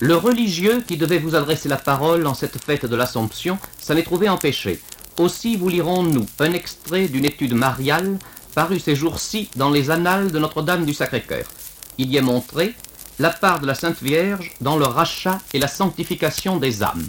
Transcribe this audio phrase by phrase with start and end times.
[0.00, 4.04] Le religieux qui devait vous adresser la parole en cette fête de l'Assomption s'en est
[4.04, 4.80] trouvé empêché.
[5.18, 8.16] Aussi vous lirons-nous un extrait d'une étude mariale
[8.54, 11.46] parue ces jours-ci dans les annales de Notre-Dame du Sacré-Cœur.
[11.98, 12.74] Il y est montré
[13.18, 17.06] la part de la Sainte Vierge dans le rachat et la sanctification des âmes.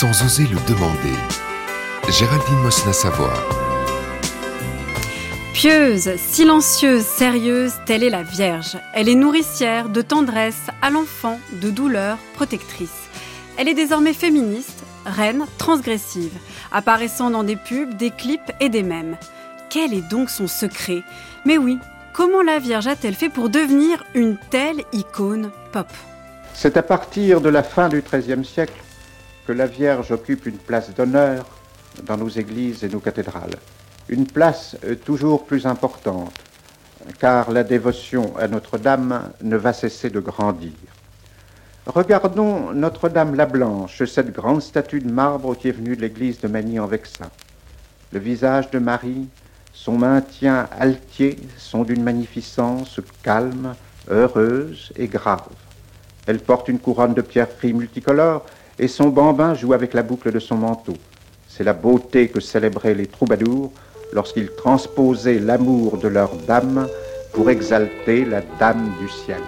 [0.00, 1.14] Sans oser le demander.
[2.08, 3.34] Géraldine Mosna-Savoie.
[5.52, 8.78] Pieuse, silencieuse, sérieuse, telle est la Vierge.
[8.94, 13.10] Elle est nourricière de tendresse à l'enfant, de douleur, protectrice.
[13.58, 16.32] Elle est désormais féministe, reine, transgressive,
[16.72, 19.18] apparaissant dans des pubs, des clips et des mèmes.
[19.68, 21.02] Quel est donc son secret?
[21.44, 21.78] Mais oui,
[22.14, 25.88] comment la Vierge a-t-elle fait pour devenir une telle icône pop?
[26.54, 28.80] C'est à partir de la fin du XIIIe siècle
[29.50, 31.44] que la Vierge occupe une place d'honneur
[32.04, 33.56] dans nos églises et nos cathédrales.
[34.08, 36.32] Une place euh, toujours plus importante,
[37.18, 40.70] car la dévotion à Notre-Dame ne va cesser de grandir.
[41.84, 46.46] Regardons Notre-Dame la Blanche, cette grande statue de marbre qui est venue de l'église de
[46.46, 47.28] Magny en Vexin.
[48.12, 49.26] Le visage de Marie,
[49.72, 53.74] son maintien altier sont d'une magnificence calme,
[54.08, 55.48] heureuse et grave.
[56.28, 58.46] Elle porte une couronne de pierreries multicolores
[58.80, 60.94] et son bambin joue avec la boucle de son manteau.
[61.46, 63.70] C'est la beauté que célébraient les troubadours
[64.14, 66.88] lorsqu'ils transposaient l'amour de leur dame
[67.34, 69.42] pour exalter la dame du ciel.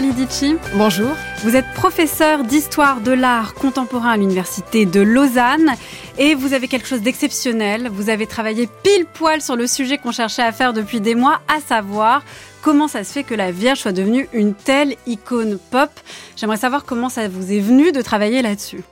[0.00, 0.56] Nathalie Dici.
[0.76, 1.14] Bonjour.
[1.42, 5.74] Vous êtes professeure d'histoire de l'art contemporain à l'université de Lausanne
[6.16, 7.90] et vous avez quelque chose d'exceptionnel.
[7.92, 11.40] Vous avez travaillé pile poil sur le sujet qu'on cherchait à faire depuis des mois,
[11.48, 12.22] à savoir
[12.62, 15.90] comment ça se fait que la Vierge soit devenue une telle icône pop.
[16.34, 18.82] J'aimerais savoir comment ça vous est venu de travailler là-dessus.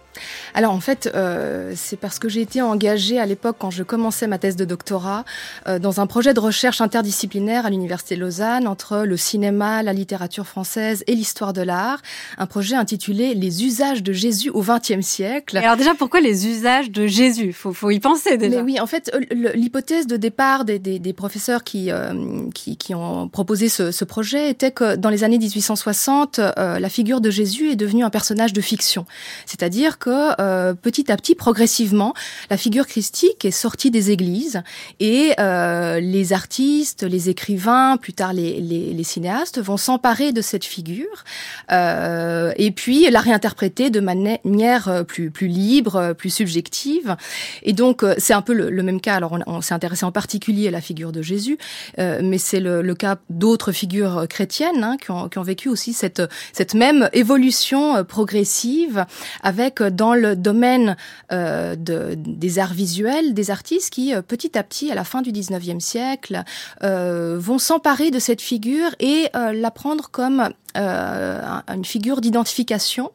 [0.55, 4.27] Alors en fait, euh, c'est parce que j'ai été engagée à l'époque quand je commençais
[4.27, 5.25] ma thèse de doctorat
[5.67, 9.93] euh, dans un projet de recherche interdisciplinaire à l'université de Lausanne entre le cinéma, la
[9.93, 12.01] littérature française et l'histoire de l'art.
[12.39, 15.57] Un projet intitulé Les usages de Jésus au XXe siècle.
[15.57, 17.53] Et alors déjà, pourquoi les usages de Jésus?
[17.53, 18.57] Faut, faut y penser déjà.
[18.57, 22.95] Mais oui, en fait, l'hypothèse de départ des, des, des professeurs qui, euh, qui, qui,
[22.95, 27.31] ont proposé ce, ce, projet était que dans les années 1860, euh, la figure de
[27.31, 29.07] Jésus est devenue un personnage de fiction.
[29.47, 32.15] C'est-à-dire que euh, petit à petit, progressivement,
[32.51, 34.63] la figure christique est sortie des églises
[35.01, 40.41] et euh, les artistes, les écrivains, plus tard les, les, les cinéastes vont s'emparer de
[40.41, 41.25] cette figure
[41.73, 47.17] euh, et puis la réinterpréter de manière plus, plus libre, plus subjective.
[47.63, 49.15] Et donc, euh, c'est un peu le, le, même cas.
[49.15, 51.59] Alors, on, s'est intéressé en particulier à la figure de Jésus,
[51.99, 55.69] euh, mais c'est le, le, cas d'autres figures chrétiennes hein, qui, ont, qui ont vécu
[55.69, 56.23] aussi cette,
[56.53, 59.05] cette même évolution progressive
[59.43, 60.97] avec dans le domaine
[61.33, 65.23] euh, de, des arts visuels, des artistes qui, euh, petit à petit, à la fin
[65.23, 66.43] du 19e siècle,
[66.83, 73.11] euh, vont s'emparer de cette figure et la prendre comme une figure d'identification.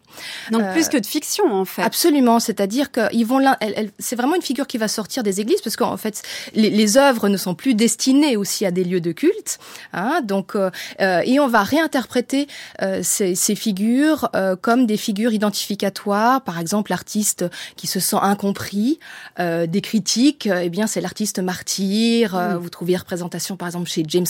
[0.51, 1.81] Donc euh, plus que de fiction en fait.
[1.81, 2.91] Absolument, c'est-à-dire
[3.25, 5.97] vont là, elle, elle, c'est vraiment une figure qui va sortir des églises parce qu'en
[5.97, 6.21] fait
[6.53, 9.59] les, les, œuvres ne sont plus destinées aussi à des lieux de culte.
[9.93, 10.69] Hein, donc euh,
[10.99, 12.47] et on va réinterpréter
[12.81, 16.41] euh, ces, ces, figures euh, comme des figures identificatoires.
[16.41, 18.99] Par exemple, l'artiste qui se sent incompris,
[19.39, 22.39] euh, des critiques, eh bien c'est l'artiste martyr.
[22.59, 24.25] Vous trouvez représentation par exemple chez James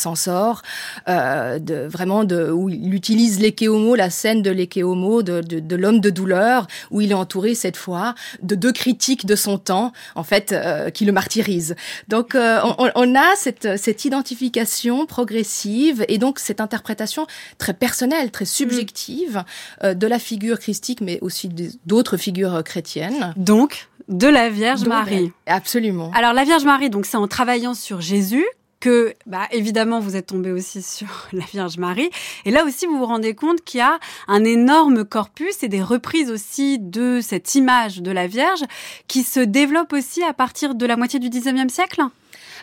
[1.08, 6.00] de vraiment de où il utilise l'ékéhomo, la scène de l'ékéhomo, de, de, de l'homme
[6.00, 10.24] de douleur, où il est entouré cette fois de deux critiques de son temps, en
[10.24, 11.76] fait, euh, qui le martyrisent.
[12.08, 17.28] Donc, euh, on, on, a cette, cette identification progressive et donc cette interprétation
[17.58, 19.44] très personnelle, très subjective
[19.84, 21.50] euh, de la figure christique, mais aussi
[21.86, 23.34] d'autres figures chrétiennes.
[23.38, 25.32] Donc, de la Vierge donc, Marie.
[25.46, 26.12] Absolument.
[26.14, 28.46] Alors, la Vierge Marie, donc c'est en travaillant sur Jésus
[28.84, 32.10] que, bah, évidemment, vous êtes tombé aussi sur la Vierge Marie.
[32.44, 33.98] Et là aussi, vous vous rendez compte qu'il y a
[34.28, 38.64] un énorme corpus et des reprises aussi de cette image de la Vierge
[39.08, 42.02] qui se développe aussi à partir de la moitié du 19e siècle?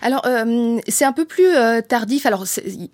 [0.03, 2.27] Alors, euh, c'est un peu plus euh, tardif.
[2.27, 2.45] Alors,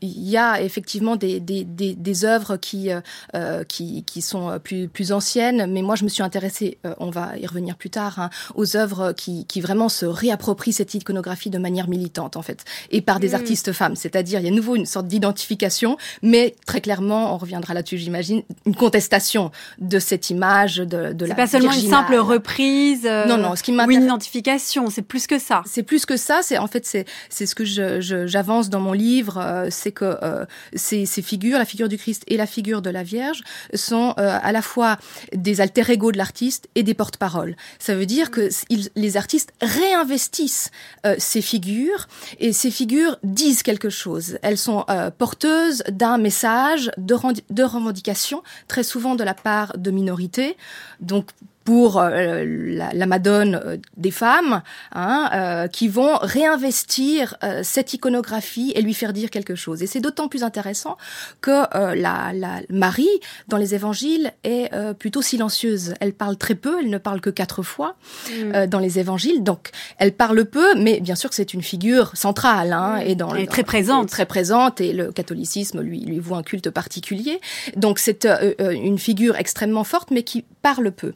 [0.01, 2.91] il y a effectivement des, des, des, des œuvres qui,
[3.35, 7.37] euh, qui, qui sont plus, plus anciennes, mais moi, je me suis intéressée, on va
[7.39, 11.59] y revenir plus tard, hein, aux œuvres qui, qui vraiment se réapproprient cette iconographie de
[11.59, 13.35] manière militante, en fait, et par des mm.
[13.35, 13.97] artistes femmes.
[13.97, 17.99] C'est-à-dire, il y a à nouveau une sorte d'identification, mais très clairement, on reviendra là-dessus,
[17.99, 21.31] j'imagine, une contestation de cette image de, de la.
[21.31, 23.05] C'est pas seulement une simple reprise.
[23.05, 23.55] non, non.
[23.55, 25.63] Ce qui ou une identification, c'est plus que ça.
[25.67, 26.41] C'est plus que ça.
[26.43, 26.85] C'est en fait
[27.29, 30.45] c'est ce que j'avance dans mon livre, euh, c'est que euh,
[30.75, 33.43] ces, figures, la figure du Christ et la figure de la Vierge,
[33.75, 34.99] sont euh, à la fois
[35.35, 37.57] des alter ego de l'artiste et des porte-paroles.
[37.79, 38.49] Ça veut dire que
[38.95, 40.71] les artistes réinvestissent
[41.19, 42.09] ces figures
[42.39, 44.39] et ces figures disent quelque chose.
[44.43, 44.85] Elles sont
[45.19, 47.17] porteuses d'un message de,
[47.51, 50.57] de revendication, très souvent de la part de minorités.
[51.01, 51.31] Donc
[51.67, 58.73] pour euh, la, la, Madone euh, des femmes, hein, euh, qui vont réinvestir cette iconographie
[58.77, 59.83] et lui faire dire quelque chose.
[59.83, 60.97] Et c'est d'autant plus intéressant
[61.41, 61.67] que
[61.97, 63.09] la, la, Marie,
[63.49, 65.95] dans les évangiles, est plutôt silencieuse.
[66.01, 67.97] Elle parle très peu, elle ne parle que quatre fois
[68.31, 68.67] mm.
[68.67, 69.43] dans les évangiles.
[69.43, 72.73] Donc, elle parle peu, mais bien sûr que c'est une figure centrale.
[72.73, 74.09] Hein, et dans, elle est très présente.
[74.09, 77.41] Très présente, et le catholicisme lui, lui voit un culte particulier.
[77.77, 78.27] Donc, c'est
[78.59, 81.15] une figure extrêmement forte, mais qui parle peu.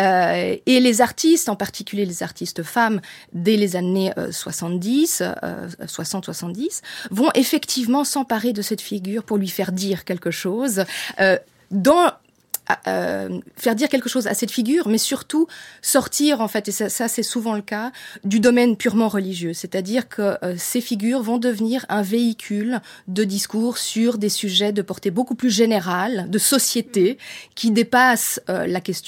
[0.00, 3.00] Euh, et les artistes, en particulier les artistes femmes,
[3.32, 9.48] dès les années 70, euh, 60-70, euh, vont effectivement s'emparer de cette figure pour lui
[9.48, 10.84] faire dire quelque chose.
[11.70, 12.12] dans
[12.86, 15.46] euh, faire dire quelque chose à cette figure, mais surtout
[15.82, 17.90] sortir, en fait, et ça, ça c'est souvent le cas,
[18.24, 19.52] du domaine purement religieux.
[19.52, 24.80] C'est-à-dire que euh, ces figures vont devenir un véhicule de discours sur des sujets de
[24.80, 27.18] portée beaucoup plus générale, de société,
[27.54, 29.02] qui dépassent euh, la question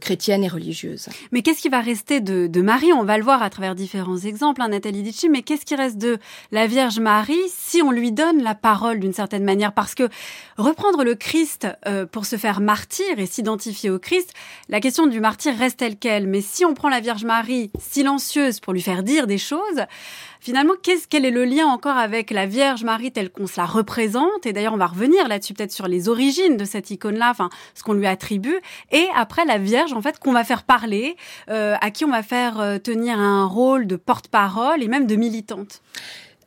[0.00, 1.08] chrétienne et religieuse.
[1.32, 2.92] Mais qu'est-ce qui va rester de, de, Marie?
[2.92, 5.98] On va le voir à travers différents exemples, hein, Nathalie Ditchi, mais qu'est-ce qui reste
[5.98, 6.18] de
[6.52, 9.72] la Vierge Marie si on lui donne la parole d'une certaine manière?
[9.72, 10.08] Parce que
[10.56, 11.66] reprendre le Christ
[12.12, 14.32] pour se faire martyr et s'identifier au Christ,
[14.68, 16.26] la question du martyr reste telle qu'elle?
[16.26, 19.84] Mais si on prend la Vierge Marie silencieuse pour lui faire dire des choses,
[20.40, 23.66] finalement, qu'est-ce, quel est le lien encore avec la Vierge Marie telle qu'on se la
[23.66, 24.46] représente?
[24.46, 27.82] Et d'ailleurs, on va revenir là-dessus peut-être sur les origines de cette icône-là, enfin, ce
[27.82, 28.58] qu'on lui attribue.
[28.92, 31.16] Et après, la Vierge, en fait, qu'on va faire parler,
[31.50, 35.16] euh, à qui on va faire euh, tenir un rôle de porte-parole et même de
[35.16, 35.82] militante.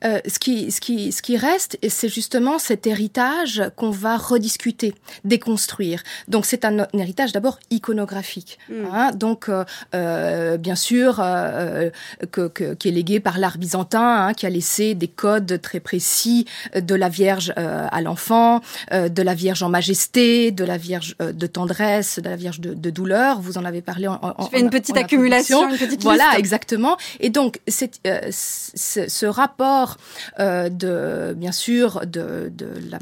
[0.03, 4.95] Euh, ce, qui, ce, qui, ce qui reste, c'est justement cet héritage qu'on va rediscuter,
[5.23, 6.01] déconstruire.
[6.27, 8.85] Donc c'est un, héritage d'abord iconographique, mm.
[8.91, 9.63] hein, donc euh,
[9.93, 11.89] euh, bien sûr euh,
[12.31, 15.79] que, que, qui est légué par l'art byzantin, hein, qui a laissé des codes très
[15.79, 16.45] précis
[16.75, 18.61] de la Vierge à l'enfant,
[18.91, 22.89] de la Vierge en majesté, de la Vierge de tendresse, de la Vierge de, de
[22.89, 23.41] douleur.
[23.41, 26.97] Vous en avez parlé en, en, fais une petite accumulation, une petite Voilà, exactement.
[27.19, 29.90] Et donc c'est ce rapport
[30.39, 32.99] euh, de, bien sûr, de, de, la,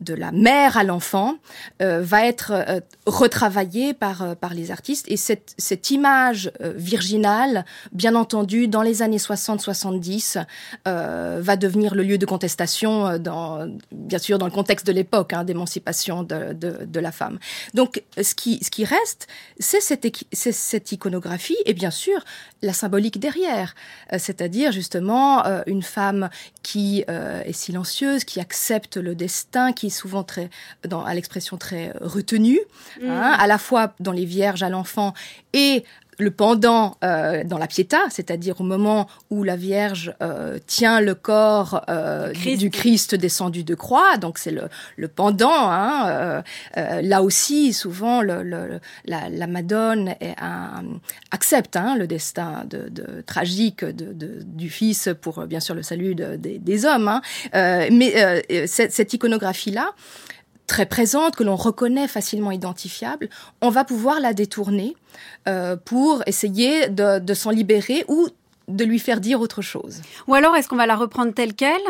[0.00, 1.36] de la mère à l'enfant
[1.82, 5.06] euh, va être euh, retravaillée par, par les artistes.
[5.08, 10.44] Et cette, cette image virginale, bien entendu, dans les années 60-70,
[10.84, 15.44] va devenir le lieu de contestation, dans, bien sûr, dans le contexte de l'époque, hein,
[15.44, 17.38] d'émancipation de, de, de, la femme.
[17.74, 19.26] Donc, ce qui, ce qui reste,
[19.58, 22.24] c'est cette, cette iconographie et bien sûr
[22.62, 23.74] la symbolique derrière,
[24.18, 25.99] c'est-à-dire justement une femme
[26.62, 30.50] qui euh, est silencieuse, qui accepte le destin, qui est souvent très,
[30.86, 32.60] dans, à l'expression très retenue,
[33.02, 33.40] hein, mm.
[33.40, 35.14] à la fois dans les vierges à l'enfant
[35.52, 35.84] et
[36.20, 41.14] le pendant euh, dans la Pietà, c'est-à-dire au moment où la Vierge euh, tient le
[41.14, 45.70] corps euh, du Christ descendu de croix, donc c'est le, le, pendant.
[45.70, 46.42] Hein,
[46.74, 50.84] là aussi, souvent, le, le, la, la, Madone est un,
[51.30, 55.82] accepte hein, le destin de, de tragique de, de, du Fils pour bien sûr le
[55.82, 57.08] salut des, des hommes.
[57.08, 57.20] Hein.
[57.90, 58.14] mais
[58.66, 59.94] cette, cette iconographie-là,
[60.70, 63.28] très présente, que l'on reconnaît facilement identifiable,
[63.60, 64.96] on va pouvoir la détourner
[65.48, 68.28] euh, pour essayer de, de s'en libérer ou
[68.68, 70.00] de lui faire dire autre chose.
[70.28, 71.82] Ou alors est-ce qu'on va la reprendre telle qu'elle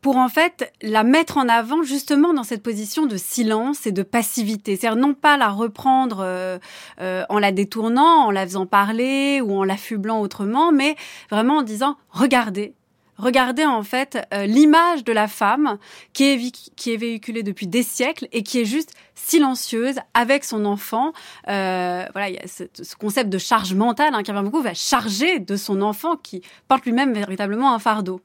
[0.00, 4.02] pour en fait la mettre en avant justement dans cette position de silence et de
[4.02, 4.76] passivité?
[4.76, 6.58] C'est-à-dire non pas la reprendre euh,
[7.02, 10.96] euh, en la détournant, en la faisant parler ou en l'affublant autrement, mais
[11.30, 12.72] vraiment en disant regardez,
[13.16, 15.78] Regardez en fait euh, l'image de la femme
[16.12, 20.64] qui est, qui est véhiculée depuis des siècles et qui est juste silencieuse avec son
[20.64, 21.12] enfant.
[21.48, 22.64] Euh, voilà, il y a ce,
[22.96, 27.12] concept de charge mentale hein, qui beaucoup va charger de son enfant qui porte lui-même
[27.12, 28.20] véritablement un fardeau.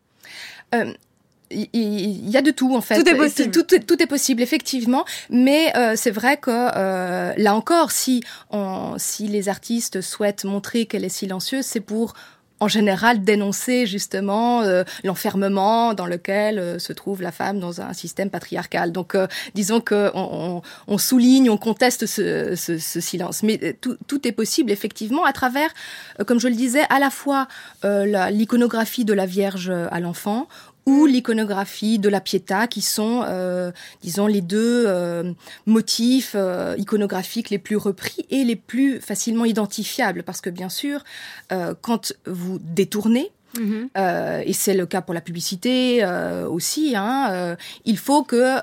[0.75, 0.93] Euh,
[1.51, 3.01] il y a de tout en fait.
[3.01, 3.51] Tout est possible.
[3.51, 8.95] Tout, tout, est possible effectivement, mais euh, c'est vrai que euh, là encore, si on,
[8.97, 12.13] si les artistes souhaitent montrer qu'elle est silencieuse, c'est pour
[12.59, 17.93] en général dénoncer justement euh, l'enfermement dans lequel euh, se trouve la femme dans un
[17.93, 18.91] système patriarcal.
[18.91, 24.31] Donc, euh, disons que on, souligne, on conteste ce, ce, ce silence, mais tout, est
[24.31, 25.69] possible effectivement à travers,
[26.25, 27.47] comme je le disais, à la fois
[27.83, 30.47] l'iconographie de la Vierge à l'enfant
[30.85, 33.71] ou l'iconographie de la Pietà, qui sont, euh,
[34.01, 35.31] disons, les deux euh,
[35.65, 40.23] motifs euh, iconographiques les plus repris et les plus facilement identifiables.
[40.23, 41.03] Parce que bien sûr,
[41.81, 43.89] quand vous détournez, mhm.
[44.45, 46.05] et c'est le cas pour la publicité
[46.49, 46.93] aussi.
[46.95, 47.55] Hein,
[47.85, 48.61] il faut que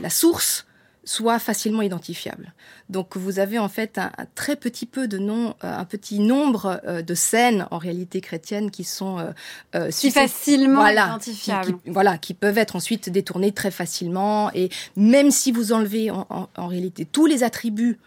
[0.00, 0.67] la source
[1.08, 2.52] soit facilement identifiable.
[2.90, 6.82] Donc vous avez en fait un, très petit peu de nom, euh, un petit nombre
[6.86, 9.32] euh, de scènes en réalité chrétiennes qui sont
[9.74, 11.78] euh, si facilement identifiables.
[11.82, 14.50] Qui, voilà, qui peuvent être ensuite détournées très facilement.
[14.52, 17.98] Et même si vous enlevez en, réalité tous les attributs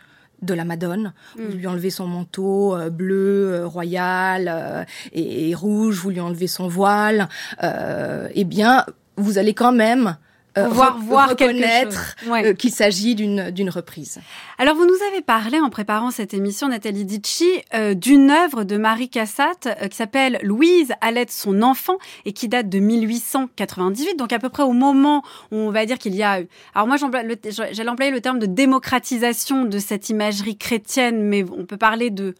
[0.43, 1.13] de la Madone.
[1.37, 1.57] Vous mm.
[1.57, 7.29] lui enlevez son manteau bleu, royal et, rouge, vous lui enlevez son voile.
[7.61, 8.85] eh bien,
[9.17, 10.17] vous allez quand même
[10.57, 14.19] euh, voir, voir reconnaître euh, qu'il s'agit d'une reprise.
[14.57, 18.75] Alors vous nous avez parlé en préparant cette émission Nathalie Dici euh, d'une œuvre de
[18.75, 24.39] Marie Cassatt qui s'appelle Louise allait son enfant et qui date de 1898 donc à
[24.39, 26.41] peu près au moment où on va dire qu'il y a
[26.75, 31.77] alors moi j'allais employer le terme de démocratisation de cette imagerie chrétienne mais on peut
[31.77, 32.35] parler de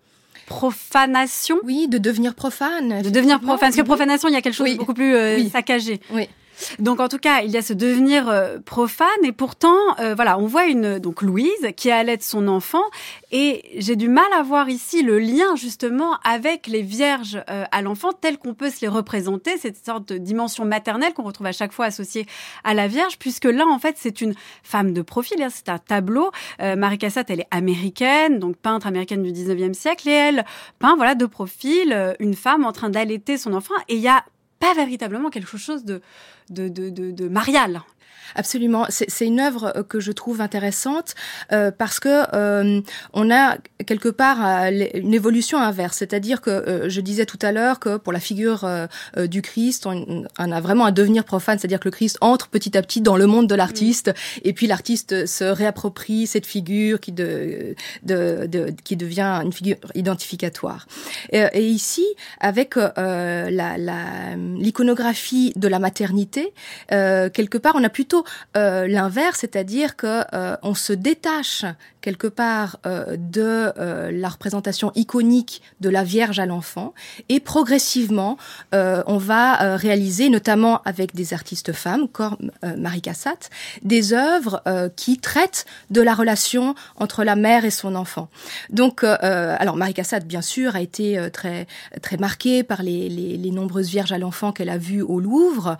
[0.47, 1.59] profanation.
[1.63, 3.01] Oui, de devenir profane.
[3.03, 3.59] De devenir profane.
[3.59, 6.01] Parce que profanation, il y a quelque chose de beaucoup plus saccagé.
[6.11, 6.27] Oui.
[6.79, 9.07] Donc en tout cas, il y a ce devenir euh, profane.
[9.23, 12.83] Et pourtant, euh, voilà, on voit une donc Louise qui allait son enfant.
[13.31, 17.81] Et j'ai du mal à voir ici le lien justement avec les vierges euh, à
[17.81, 21.51] l'enfant tel qu'on peut se les représenter, cette sorte de dimension maternelle qu'on retrouve à
[21.51, 22.25] chaque fois associée
[22.63, 25.77] à la Vierge, puisque là en fait c'est une femme de profil, hein, c'est un
[25.77, 26.31] tableau.
[26.59, 30.45] Marie Cassatt, elle est américaine, donc peintre américaine du 19e siècle et elle
[30.79, 33.73] peint voilà de profil une femme en train d'allaiter son enfant.
[33.87, 34.23] Et il y a
[34.61, 36.01] pas véritablement quelque chose de,
[37.27, 37.81] marial.
[38.35, 41.15] Absolument, c'est une œuvre euh, que je trouve intéressante
[41.51, 42.81] euh, parce que euh,
[43.13, 44.39] on a quelque part
[44.93, 48.67] une évolution inverse, c'est-à-dire que je disais tout à l'heure que pour la figure
[49.17, 52.81] du Christ, on, a vraiment un devenir profane, c'est-à-dire que le Christ entre petit à
[52.81, 54.41] petit dans le monde de l'artiste mm.
[54.43, 59.77] et puis l'artiste se réapproprie cette figure qui de, de, de, qui devient une figure
[59.95, 60.87] identificatoire.
[61.31, 62.05] Et, et ici,
[62.39, 63.77] avec la
[64.37, 66.53] l'iconographie de la maternité,
[66.89, 68.20] quelque part, on a plutôt euh,
[68.55, 71.65] l'inverse, c'est-à-dire que euh, on se détache
[72.01, 73.73] quelque part euh, de
[74.11, 76.93] la représentation iconique de la Vierge à l'enfant
[77.29, 78.37] et progressivement
[78.73, 83.49] on va réaliser, notamment avec des artistes femmes comme Marie Cassatt,
[83.83, 84.61] des œuvres
[84.95, 88.29] qui traitent de la relation entre la mère et son enfant.
[88.69, 91.67] Donc, alors Marie Cassatt, bien sûr, a été très
[92.01, 95.77] très marquée par les, les, les nombreuses Vierges à l'enfant qu'elle a vues au Louvre.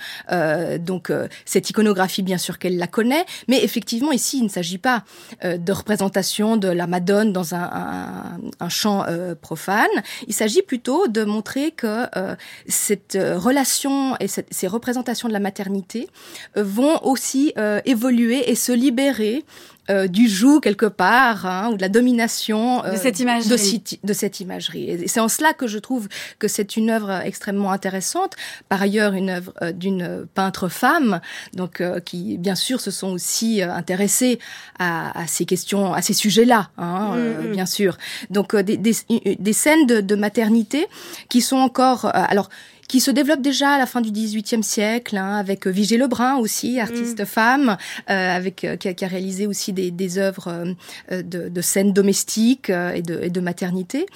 [0.79, 1.11] donc,
[1.45, 5.03] cette iconographie bien sûr qu'elle la connaît, mais effectivement ici il ne s'agit pas
[5.43, 5.71] euh, de
[6.11, 8.39] de la Madone dans un,
[8.69, 9.89] chant euh, profane.
[10.27, 12.35] Il s'agit plutôt de montrer que euh,
[12.67, 16.07] cette relation et ces représentations de la maternité
[16.55, 17.53] vont aussi
[17.85, 19.43] évoluer et se libérer
[19.91, 23.83] euh, du joug quelque part, hein, ou de la domination euh, de cette imagerie.
[24.03, 24.89] De, cette imagerie.
[24.89, 26.07] Et c'est en cela que je trouve
[26.39, 28.35] que c'est une œuvre extrêmement intéressante.
[28.69, 31.19] Par ailleurs, une œuvre euh, d'une peintre femme,
[31.53, 34.39] donc qui bien sûr se sont aussi intéressées
[34.79, 37.51] à, à, ces questions, à ces sujets-là, hein, mm, mm.
[37.51, 37.97] bien sûr.
[38.29, 38.95] Donc des, des,
[39.39, 40.87] des scènes de, de, maternité
[41.29, 42.49] qui sont encore, alors
[42.91, 46.35] qui se développe déjà à la fin du XVIIIe siècle, hein, avec euh, Vigée Lebrun
[46.35, 47.25] aussi, artiste mm.
[47.25, 47.77] femme,
[48.09, 50.75] euh, avec euh, qui a, qui, a, réalisé aussi des, des œuvres
[51.09, 54.07] de, de, scènes domestiques et, de, et de maternité.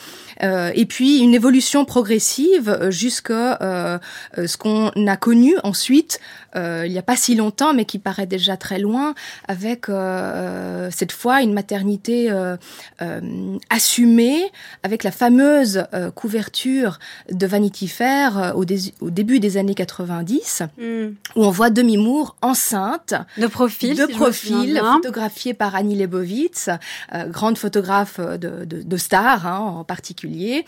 [0.42, 4.02] et puis une évolution progressive jusqu'à
[4.36, 6.20] ce qu'on a connu ensuite,
[6.56, 9.14] il n'y a pas si longtemps, mais qui paraît déjà très loin,
[9.48, 9.86] avec
[10.92, 12.30] cette fois une maternité
[13.70, 14.52] assumée,
[14.84, 17.00] avec la fameuse couverture
[17.32, 18.65] de Vanity Fair au
[19.02, 20.84] au, début des années 90, hmm.
[21.36, 26.70] où on voit Demi Moore enceinte, de profil, de profil, photographiée par Annie Leibovitz,
[27.14, 30.66] euh, grande photographe de, de, de stars hein, en particulier,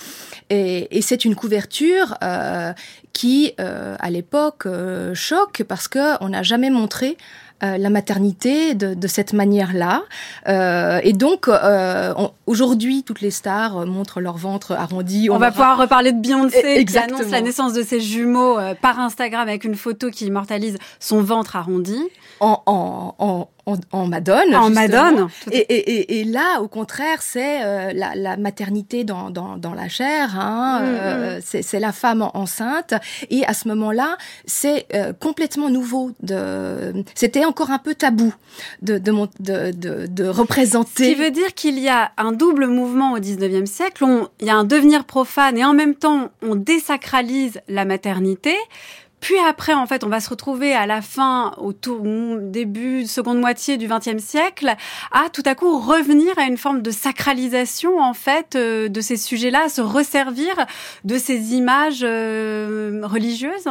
[0.50, 2.74] et, et c'est une couverture euh,
[3.14, 4.68] qui, euh, à l'époque,
[5.14, 7.18] choque parce que on n'a jamais montré
[7.64, 10.04] euh, la maternité de, de cette manière-là.
[10.48, 12.14] Euh, et donc, euh,
[12.46, 15.30] aujourd'hui, toutes les stars montrent leur ventre arrondi.
[15.30, 19.00] On, on va pouvoir reparler de Beyoncé qui annonce la naissance de ses jumeaux par
[19.00, 22.00] Instagram avec une photo qui immortalise son ventre arrondi.
[22.40, 24.56] En, en, en, en, en Madone.
[24.56, 25.28] En Madone.
[25.52, 29.90] Et, et, et, là, au contraire, c'est euh, la, la, maternité dans, dans, dans, la
[29.90, 30.40] chair.
[30.40, 31.62] Hein, mm, euh, mm.
[31.62, 32.94] c'est la femme enceinte.
[33.30, 36.12] Et à ce moment-là, c'est euh, complètement nouveau.
[36.24, 37.04] De...
[37.14, 38.34] C'était encore un peu tabou
[38.82, 41.04] de, de, de, de, de représenter.
[41.04, 44.06] Ce qui veut dire qu'il y a un double mouvement au 19e siècle.
[44.06, 48.56] On, il y a un devenir profane et en même temps, on désacralise la maternité.
[49.20, 53.40] Puis après, en fait, on va se retrouver à la fin, au tout début, seconde
[53.40, 54.76] moitié du XXe siècle,
[55.12, 59.18] à tout à coup revenir à une forme de sacralisation, en fait, euh, de ces
[59.18, 60.54] sujets-là, à se resservir
[61.04, 63.68] de ces images euh, religieuses.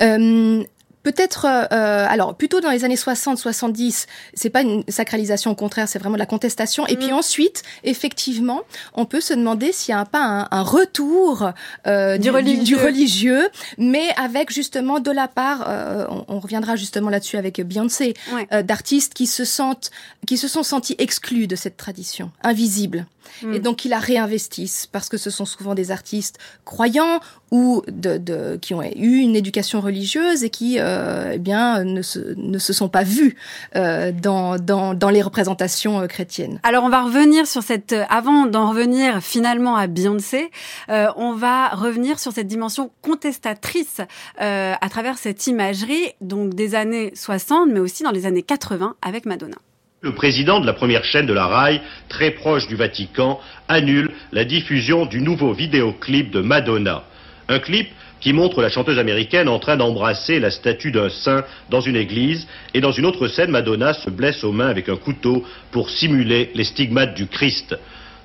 [0.00, 0.62] Euh,
[1.06, 5.86] Peut-être, euh, euh, alors plutôt dans les années 60-70, c'est pas une sacralisation, au contraire,
[5.86, 6.84] c'est vraiment de la contestation.
[6.88, 7.14] Et puis mm.
[7.14, 11.52] ensuite, effectivement, on peut se demander s'il n'y a pas un, retour
[11.86, 13.48] euh, du, religieux.
[13.78, 15.68] mais avec justement de la part,
[16.26, 18.14] on, reviendra justement là-dessus avec Beyoncé,
[18.64, 19.92] d'artistes qui se sentent,
[20.26, 23.06] qui se sont sentis exclus de cette tradition, invisibles.
[23.42, 23.54] Mm.
[23.54, 27.20] Et donc, ils la réinvestissent parce que ce sont souvent des artistes croyants
[27.50, 30.95] ou de, de qui ont eu une éducation religieuse et qui, euh,
[31.34, 33.36] eh bien, ne se, ne se sont pas vus
[33.74, 36.60] euh, dans, dans, dans les représentations euh, chrétiennes.
[36.62, 40.50] Alors, on va revenir sur cette, euh, avant d'en revenir finalement à Beyoncé,
[40.88, 44.00] euh, on va revenir sur cette dimension contestatrice
[44.40, 48.94] euh, à travers cette imagerie, donc des années 60, mais aussi dans les années 80
[49.02, 49.56] avec Madonna.
[50.02, 54.44] Le président de la première chaîne de la RAI, très proche du Vatican, annule la
[54.44, 57.04] diffusion du nouveau vidéoclip de Madonna.
[57.48, 57.88] Un clip
[58.20, 62.46] qui montre la chanteuse américaine en train d'embrasser la statue d'un saint dans une église,
[62.74, 66.50] et dans une autre scène, Madonna se blesse aux mains avec un couteau pour simuler
[66.54, 67.76] les stigmates du Christ.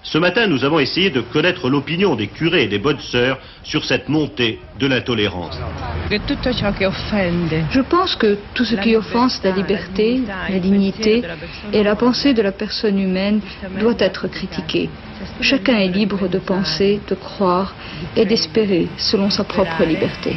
[0.03, 3.86] Ce matin, nous avons essayé de connaître l'opinion des curés et des bonnes sœurs sur
[3.86, 5.58] cette montée de l'intolérance.
[6.10, 11.22] Je pense que tout ce qui offense la liberté, la dignité
[11.72, 13.41] et la pensée de la personne humaine
[13.79, 14.89] doit être critiqué.
[15.39, 17.75] Chacun est libre de penser, de croire
[18.15, 20.36] et d'espérer selon sa propre liberté.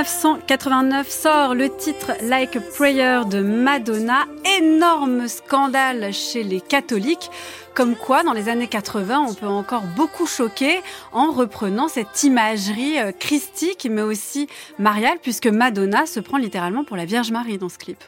[0.00, 4.24] 1989 sort le titre Like a Prayer de Madonna,
[4.58, 7.30] énorme scandale chez les catholiques,
[7.74, 10.80] comme quoi dans les années 80 on peut encore beaucoup choquer
[11.12, 16.96] en reprenant cette imagerie euh, christique mais aussi mariale puisque Madonna se prend littéralement pour
[16.96, 18.02] la Vierge Marie dans ce clip.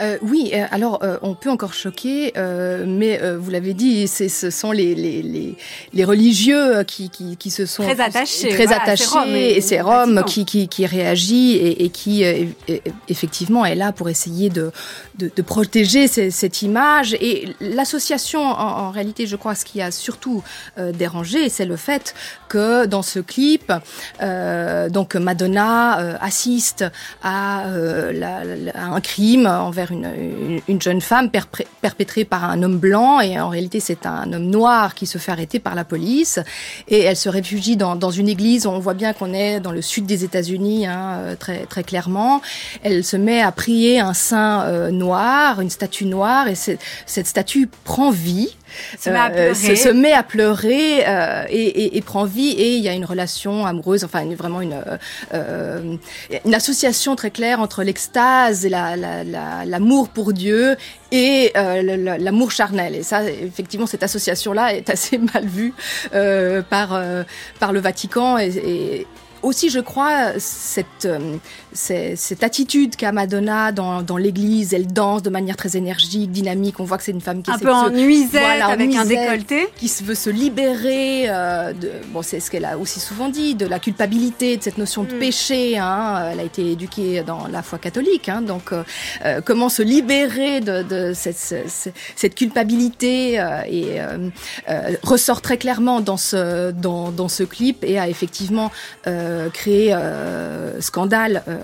[0.00, 2.32] Euh, oui, euh, alors euh, on peut encore choquer,
[2.86, 5.56] mais vous l'avez dit, ce sont les, les, les,
[5.92, 10.22] les religieux qui, qui, qui, se sont très attachés, très voilà, attachés et c'est Rome
[10.26, 12.24] qui, qui, qui, réagit et, et qui
[13.08, 14.70] effectivement est là pour essayer de,
[15.18, 17.14] de, de protéger cette image.
[17.14, 20.42] Et l'association, en, en, réalité, je crois, ce qui a surtout
[20.78, 22.14] dérangé, c'est le fait
[22.48, 23.72] que dans ce clip,
[24.90, 26.84] donc Madonna assiste
[27.22, 27.64] à,
[28.12, 28.42] la,
[28.74, 33.48] à un crime envers une, une, jeune femme perpétrée par un homme blanc et en
[33.48, 36.38] réalité c'est un homme noir qui se fait arrêter par la police
[36.88, 38.66] et elle se réfugie dans, dans une église.
[38.66, 42.40] On voit bien qu'on est dans le sud des États-Unis hein, euh, très très clairement.
[42.82, 47.68] Elle se met à prier un saint euh, noir, une statue noire et cette statue
[47.84, 48.56] prend vie
[48.98, 52.76] se met à pleurer, se, met à pleurer euh, et, et, et, prend vie et
[52.76, 54.82] il y a une relation amoureuse, enfin une, vraiment une
[55.34, 55.96] euh,
[56.44, 60.76] une association très claire entre l'extase et l'amour la, la, pour Dieu
[61.12, 62.94] et euh, l'amour charnel.
[62.94, 65.74] Et ça, effectivement, cette association-là est assez mal vue
[66.14, 67.22] euh, par euh,
[67.58, 69.06] par le Vatican et, et
[69.42, 71.36] aussi, je crois, cette, euh,
[71.72, 76.80] cette, attitude qu'a Madonna dans, dans l'église, elle danse de manière très énergique, dynamique.
[76.80, 79.88] On voit que c'est une femme qui un peu en nuisette, avec un décolleté, qui
[79.88, 81.24] se veut se libérer.
[81.28, 84.78] Euh, de, bon, c'est ce qu'elle a aussi souvent dit, de la culpabilité, de cette
[84.78, 85.18] notion de mm.
[85.18, 85.78] péché.
[85.78, 86.30] Hein.
[86.32, 88.42] Elle a été éduquée dans la foi catholique, hein.
[88.42, 88.82] donc euh,
[89.24, 94.00] euh comment se libérer de, de cette, cette, cette, culpabilité euh, et
[95.02, 98.70] ressort très clairement dans ce dans, dans ce clip et a effectivement
[99.06, 101.58] euh, créé euh, scandale euh,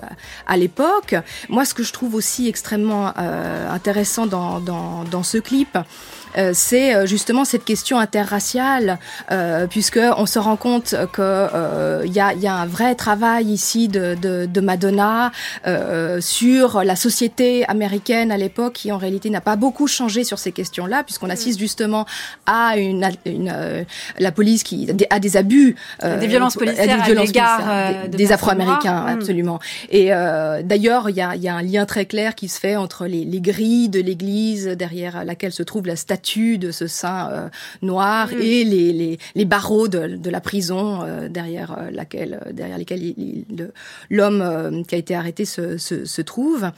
[0.47, 1.15] à l'époque.
[1.49, 5.79] Moi, ce que je trouve aussi extrêmement intéressant dans, dans, dans ce clip,
[6.37, 8.99] euh, c'est euh, justement cette question interraciale,
[9.31, 13.47] euh, puisque on se rend compte que il y a, y, a, un vrai travail
[13.47, 15.33] ici de, de, de Madonna
[16.21, 20.53] sur la société américaine à l'époque, qui en réalité n'a pas beaucoup changé sur ces
[20.53, 22.07] questions-là, puisqu'on assiste justement
[22.47, 23.85] à une, une
[24.19, 29.09] la police qui a des abus, des violences policières à l'égard des, des Afro-Américains, mm.
[29.09, 29.61] absolument.
[29.91, 30.09] Et
[30.63, 33.25] d'ailleurs, il y a, y a, un lien très clair qui se fait entre les,
[33.25, 37.49] les grilles de l'église derrière laquelle se trouve la statue de ce sein euh,
[37.83, 38.41] noir mm.
[38.41, 43.15] et les, les, les, barreaux de, de la prison euh, derrière euh, laquelle derrière lesquels
[44.11, 46.71] l'homme qui a été arrêté se, se, se trouve.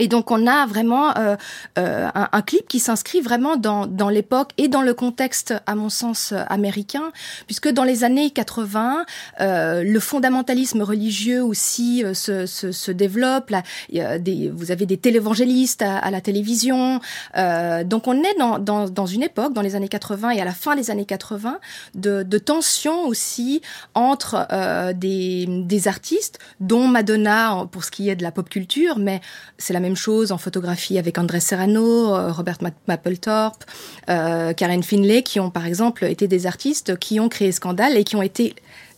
[0.00, 1.36] Et donc on a vraiment euh,
[1.78, 5.90] euh, un, clip qui s'inscrit vraiment dans, dans l'époque et dans le contexte, à mon
[5.90, 7.12] sens, américain,
[7.46, 9.04] puisque dans les années 80,
[9.42, 13.50] euh, le fondamentalisme religieux aussi euh, se, se, se, développe.
[13.50, 17.00] Là, y a des, vous avez des télévangélistes à, à la télévision.
[17.36, 20.46] Euh, donc on est dans, dans, dans, une époque, dans les années 80 et à
[20.46, 21.58] la fin des années 80,
[21.94, 23.60] de, de tensions aussi
[23.94, 28.98] entre euh, des, des artistes, dont Madonna pour ce qui est de la pop culture,
[28.98, 29.20] mais
[29.58, 33.64] c'est la même chose en photographie avec André Serrano, euh, Robert Mapplethorpe,
[34.08, 38.04] euh, Karen Finlay, qui ont par exemple été des artistes qui ont créé scandale et
[38.04, 38.54] qui ont été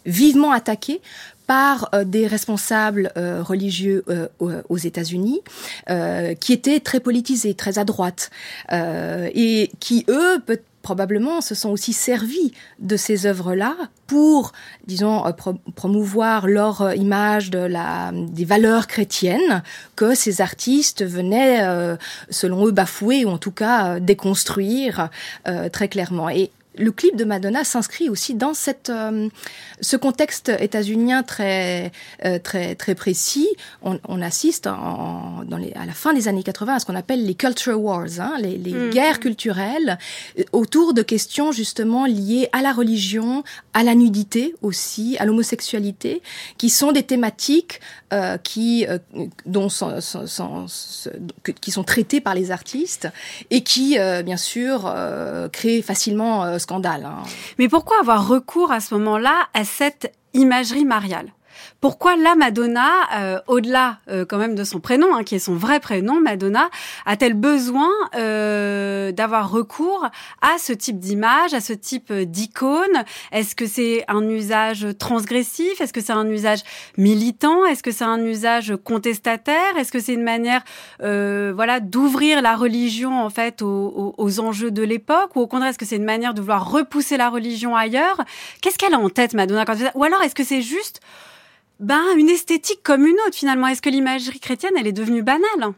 [0.06, 1.00] vivement attaqués
[1.46, 4.04] par euh, des responsables euh, religieux
[4.40, 5.40] aux États-Unis,
[6.40, 8.30] qui étaient très politisés, très à droite,
[8.72, 14.52] et qui eux peut probablement se sont aussi servis de ces œuvres-là pour,
[14.86, 15.32] disons, euh,
[15.74, 19.62] promouvoir leur euh, image de la, des valeurs chrétiennes
[19.96, 21.96] que ces artistes venaient, euh,
[22.28, 25.08] selon eux, bafouer ou en tout cas déconstruire
[25.72, 26.28] très clairement.
[26.76, 29.28] Le clip de Madonna s'inscrit aussi dans cette, euh,
[29.80, 31.92] ce contexte états-unien très,
[32.24, 33.48] euh, très, très précis.
[33.82, 36.94] On, on assiste en, dans les, à la fin des années 80 à ce qu'on
[36.94, 38.90] appelle les culture wars, hein, les, les mm.
[38.90, 39.98] guerres culturelles
[40.38, 46.22] euh, autour de questions justement liées à la religion, à la nudité aussi, à l'homosexualité,
[46.58, 47.80] qui sont des thématiques
[48.12, 48.98] euh, qui, euh,
[49.46, 50.66] dont sont, sont, sont,
[51.60, 53.08] qui sont traitées par les artistes
[53.50, 54.92] et qui, bien sûr,
[55.52, 57.04] créent facilement scandale.
[57.04, 57.22] Hein.
[57.58, 61.32] Mais pourquoi avoir recours à ce moment-là à cette imagerie mariale?
[61.80, 65.54] Pourquoi la Madonna, euh, au-delà euh, quand même de son prénom, hein, qui est son
[65.54, 66.70] vrai prénom, Madonna,
[67.06, 70.08] a-t-elle besoin euh, d'avoir recours
[70.40, 73.04] à ce type d'image, à ce type d'icône?
[73.32, 75.80] Est-ce que c'est un usage transgressif?
[75.80, 76.60] Est-ce que c'est un usage
[76.96, 77.64] militant?
[77.66, 79.76] Est-ce que c'est un usage contestataire?
[79.76, 80.62] Est-ce que c'est une manière,
[81.00, 85.36] voilà, d'ouvrir la religion en fait aux, aux enjeux de l'époque?
[85.36, 88.20] Ou au contraire, est-ce que c'est une manière de vouloir repousser la religion ailleurs?
[88.60, 91.00] Qu'est-ce qu'elle a en tête, Madonna quand Ou alors, est-ce que c'est juste
[91.82, 93.66] ben, une esthétique comme une autre finalement.
[93.66, 95.74] Est-ce que l'imagerie chrétienne, elle est devenue banale?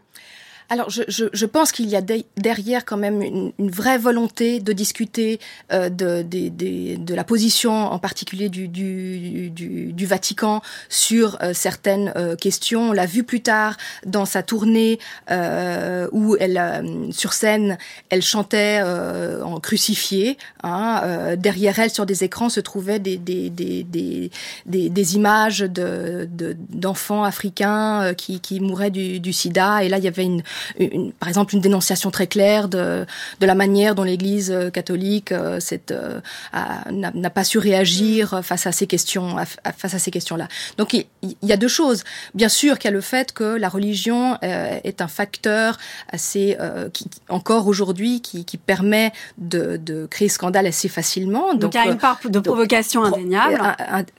[0.71, 2.01] Alors, je, je, je pense qu'il y a
[2.37, 5.39] derrière quand même une, une, vraie volonté de discuter
[5.73, 11.37] euh, de, de, de, de, la position, en particulier du, du, du, du Vatican, sur
[11.43, 12.91] euh, certaines euh, questions.
[12.91, 14.99] On l'a vu plus tard dans sa tournée
[15.31, 17.77] euh, où elle, euh, sur scène,
[18.09, 20.39] elle chantait en crucifié.
[20.63, 24.31] Hein, derrière elle, sur des écrans, se trouvaient des, des, des, des,
[24.67, 26.29] des, des images de,
[26.71, 29.85] d'enfants africains qui, qui mouraient du, du sida.
[29.85, 30.43] Et là, il y avait une
[30.79, 33.07] une, par exemple, une dénonciation très claire de,
[33.41, 39.37] de la manière dont l'Église catholique n'a pas su réagir face à ces questions,
[39.77, 40.49] face à ces questions-là.
[40.79, 41.07] Donc il,
[41.43, 42.05] y a deux choses.
[42.35, 45.79] Bien sûr qu'il y a le fait que la religion est un facteur
[46.11, 46.57] assez,
[46.93, 51.55] qui, encore aujourd'hui, qui, qui permet de, de créer scandale assez facilement.
[51.55, 53.61] Donc, il y a une part de provocation indéniable.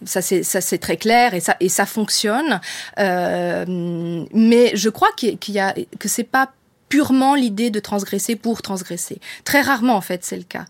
[0.05, 2.59] ça c'est ça c'est très clair et ça et ça fonctionne.
[2.99, 3.65] Euh,
[4.33, 6.53] mais je crois qu'il y a que c'est pas
[6.95, 9.19] purement l'idée de transgresser pour transgresser.
[9.43, 10.63] Très rarement, en fait, c'est le cas.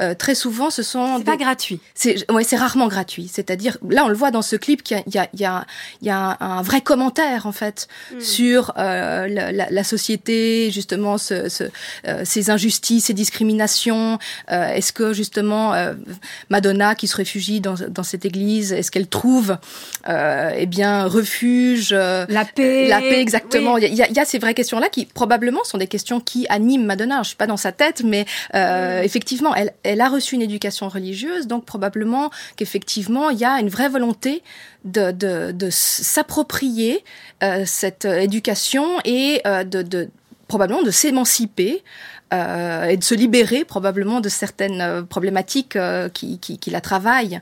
[0.00, 1.18] Euh, très souvent, ce sont...
[1.18, 1.80] C'est pas gratuit.
[1.96, 3.28] C'est ouais, c'est rarement gratuit.
[3.28, 5.66] C'est-à-dire, là, on le voit dans ce clip qu'il y a, il y a,
[6.00, 8.20] il y a un vrai commentaire, en fait, hmm.
[8.20, 11.64] sur euh, la, la, société, justement, ce, ce,
[12.06, 14.20] euh, ces injustices, ces discriminations.
[14.52, 15.94] Euh, est-ce que, justement, euh,
[16.48, 19.58] Madonna, qui se réfugie dans, dans cette église, est-ce qu'elle trouve,
[20.06, 22.86] eh bien, refuge La paix.
[22.86, 23.78] La paix, exactement.
[23.78, 26.46] Il, y a, il y a ces vraies questions-là qui, probablement, sont des questions qui
[26.48, 27.22] animent Madonna.
[27.22, 30.88] Je suis pas dans sa tête, mais euh, effectivement, elle, elle a reçu une éducation
[30.88, 34.42] religieuse, donc probablement qu'effectivement, il y a une vraie volonté
[34.84, 37.04] de, de, de s'approprier
[37.42, 40.08] euh, cette éducation et euh, de, de
[40.46, 41.82] probablement de s'émanciper
[42.32, 47.40] euh, et de se libérer probablement de certaines problématiques euh, qui, qui, qui, la travaillent.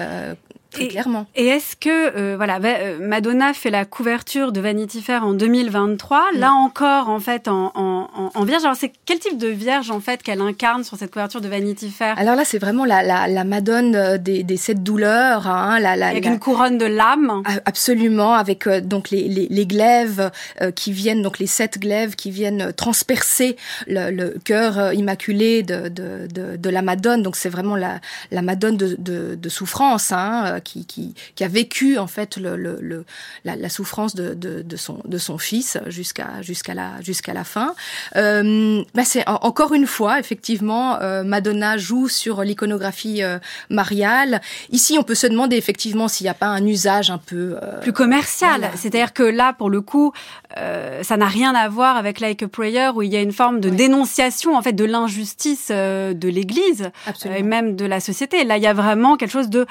[0.00, 0.34] Euh,
[0.78, 1.26] et, clairement.
[1.34, 6.32] Et est-ce que euh, voilà, euh, Madonna fait la couverture de Vanity Fair en 2023,
[6.34, 6.38] mm.
[6.38, 8.64] là encore en fait en, en, en vierge.
[8.64, 11.90] Alors c'est quel type de vierge en fait qu'elle incarne sur cette couverture de Vanity
[11.90, 12.18] Fair?
[12.18, 15.96] Alors là c'est vraiment la, la, la Madone euh, des, des sept douleurs, hein, la,
[15.96, 17.42] la, avec une couronne de l'âme.
[17.64, 20.30] Absolument, avec euh, donc les, les, les glaives
[20.60, 23.56] euh, qui viennent donc les sept glaives qui viennent transpercer
[23.86, 27.22] le, le cœur immaculé de, de, de, de, la Madone.
[27.22, 30.12] Donc c'est vraiment la, la Madone de, de, de souffrance.
[30.12, 33.04] Hein, qui, qui, qui, a vécu en fait le, le,
[33.44, 37.44] la, la, souffrance de, de, de, son, de son fils jusqu'à jusqu'à la, jusqu'à la
[37.44, 37.74] fin.
[38.16, 43.38] Euh, bah c'est encore une fois, effectivement, euh, Madonna joue sur l'iconographie euh,
[43.70, 44.40] mariale.
[44.70, 47.92] Ici, on peut se demander effectivement s'il n'y a pas un usage un peu plus
[47.92, 48.70] commercial.
[48.76, 50.12] C'est-à-dire que là, pour le coup,
[50.56, 53.60] ça n'a rien à voir avec Like a Prayer où il y a une forme
[53.60, 53.76] de oui.
[53.76, 56.90] dénonciation en fait de l'injustice de l'Église
[57.24, 58.44] et même de la société.
[58.44, 59.66] Là, il y a vraiment quelque chose de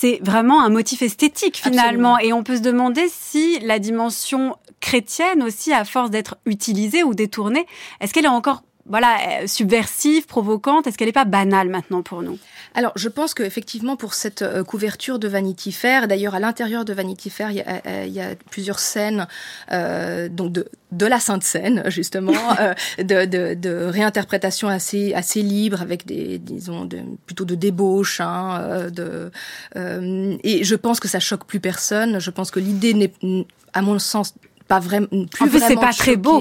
[0.00, 2.14] c'est vraiment un motif esthétique finalement.
[2.14, 2.18] Absolument.
[2.18, 7.12] Et on peut se demander si la dimension chrétienne aussi, à force d'être utilisée ou
[7.12, 7.66] détournée,
[8.00, 12.22] est-ce qu'elle est encore voilà, euh, subversive, provocante Est-ce qu'elle n'est pas banale maintenant pour
[12.22, 12.38] nous?
[12.74, 16.92] Alors, je pense qu'effectivement, pour cette euh, couverture de Vanity Fair, d'ailleurs, à l'intérieur de
[16.92, 19.28] Vanity Fair, il y a, euh, plusieurs scènes
[19.70, 22.32] donc de, la Sainte Seine, justement,
[22.98, 26.88] de, réinterprétation assez, assez libre, avec des, disons,
[27.26, 28.20] plutôt de débauche.
[28.20, 28.88] Hein,
[29.76, 32.18] et je pense que ça choque plus personne.
[32.18, 33.12] Je pense que l'idée n'est,
[33.72, 34.34] à mon sens,
[34.70, 36.40] pas vraiment plus en plus, c'est pas très beau.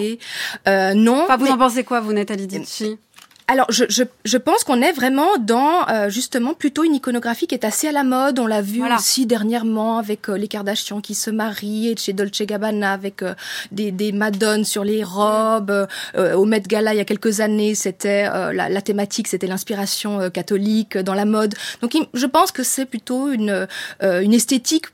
[0.68, 1.24] Euh, non.
[1.24, 1.52] Enfin, vous mais...
[1.52, 2.98] en pensez quoi, vous, Nathalie Ditchi
[3.52, 7.56] alors, je, je, je pense qu'on est vraiment dans euh, justement plutôt une iconographie qui
[7.56, 8.38] est assez à la mode.
[8.38, 8.98] On l'a vu voilà.
[8.98, 13.34] aussi dernièrement avec euh, les Kardashians qui se marient, et chez Dolce Gabbana avec euh,
[13.72, 15.88] des, des madones sur les robes.
[16.15, 21.00] Au Met Gala il y a quelques années, c'était la, la, thématique, c'était l'inspiration catholique
[21.00, 21.56] dans la mode.
[21.82, 23.68] Donc, je pense que c'est plutôt une
[24.02, 24.86] une esthétique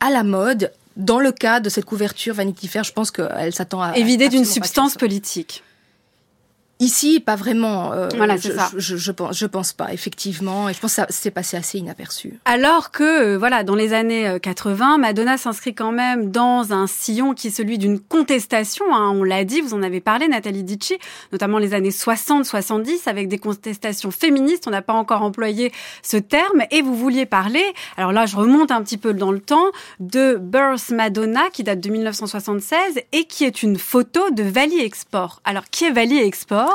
[0.00, 3.82] à la mode dans le cas de cette couverture Vanity Fair, je pense qu'elle s'attend
[3.82, 3.96] à...
[3.96, 5.62] Évidée d'une substance politique.
[6.80, 7.92] Ici, pas vraiment.
[7.92, 8.70] Euh, voilà, c'est ça.
[8.74, 10.68] Je, je, je, pense, je pense pas, effectivement.
[10.68, 12.40] Et je pense que ça s'est passé assez inaperçu.
[12.44, 17.34] Alors que, euh, voilà, dans les années 80, Madonna s'inscrit quand même dans un sillon
[17.34, 18.84] qui est celui d'une contestation.
[18.92, 20.98] Hein, on l'a dit, vous en avez parlé, Nathalie Ditchi,
[21.30, 24.64] notamment les années 60-70, avec des contestations féministes.
[24.66, 26.62] On n'a pas encore employé ce terme.
[26.72, 27.64] Et vous vouliez parler,
[27.96, 29.66] alors là, je remonte un petit peu dans le temps,
[30.00, 35.40] de Birth Madonna, qui date de 1976, et qui est une photo de Valley Export.
[35.44, 36.71] Alors, qui est Valley Export?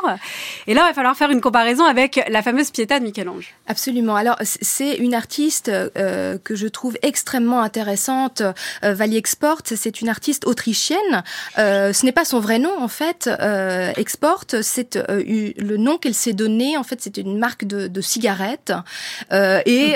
[0.68, 3.54] Et là, il va falloir faire une comparaison avec la fameuse Pietà de Michel-Ange.
[3.68, 4.16] Absolument.
[4.16, 8.42] Alors, c'est une artiste euh, que je trouve extrêmement intéressante.
[8.84, 11.24] Euh, Vali Export, c'est une artiste autrichienne.
[11.58, 13.30] Euh, ce n'est pas son vrai nom, en fait.
[13.42, 16.78] Euh, Export, c'est le nom qu'elle s'est donné.
[16.78, 18.74] En fait, c'est une marque de, de cigarettes.
[19.32, 19.96] Et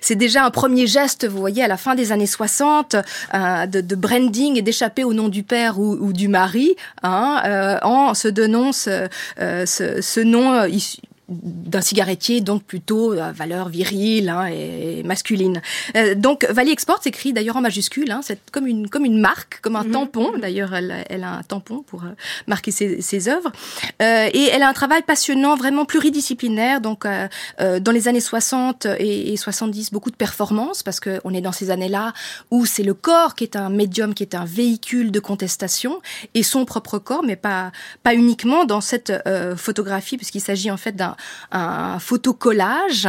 [0.00, 2.96] c'est déjà un premier geste, vous voyez, à la fin des années 60,
[3.34, 8.14] de, de, branding et d'échapper au nom du père ou, ou du mari, hein, en
[8.14, 10.68] se donnant ce, ce, ce, nom euh,
[11.28, 15.60] d'un cigarettier, donc plutôt à valeur virile hein, et, masculine.
[15.96, 19.60] Euh, donc Valley Export s'écrit d'ailleurs en majuscule, hein, c'est comme une comme une marque,
[19.60, 19.90] comme un mhm.
[19.90, 20.38] tampon.
[20.38, 22.10] D'ailleurs, elle, elle, a un tampon pour euh,
[22.46, 23.50] marquer ses, ses œuvres.
[24.02, 26.80] Euh, et elle a un travail passionnant, vraiment pluridisciplinaire.
[26.80, 27.26] Donc euh,
[27.60, 31.40] euh dans les années 60 et, et 70, beaucoup de performances parce que on est
[31.40, 32.12] dans ces années-là
[32.50, 36.00] où c'est le corps qui est un médium, qui est un véhicule de contestation
[36.34, 39.12] et son propre corps, mais pas pas uniquement dans cette
[39.56, 41.15] photographie, puisqu'il s'agit en fait d'un
[41.52, 43.08] un, photocollage.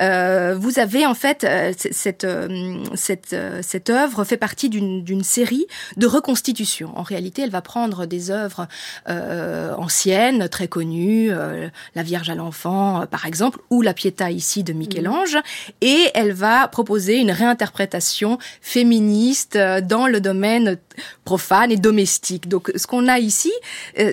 [0.00, 5.66] Euh, vous avez en fait euh, cette euh, cette cette œuvre fait partie d'une série
[5.96, 6.96] de reconstitutions.
[6.96, 8.66] En réalité, elle va prendre des œuvres
[9.06, 11.30] anciennes, très connues,
[11.94, 15.38] la Vierge à l'enfant, par exemple, ou la Pietà ici de Michel-Ange,
[15.80, 20.76] et elle va proposer une réinterprétation féministe dans le domaine
[21.24, 22.48] profane et domestique.
[22.48, 23.52] Donc, ce qu'on a ici,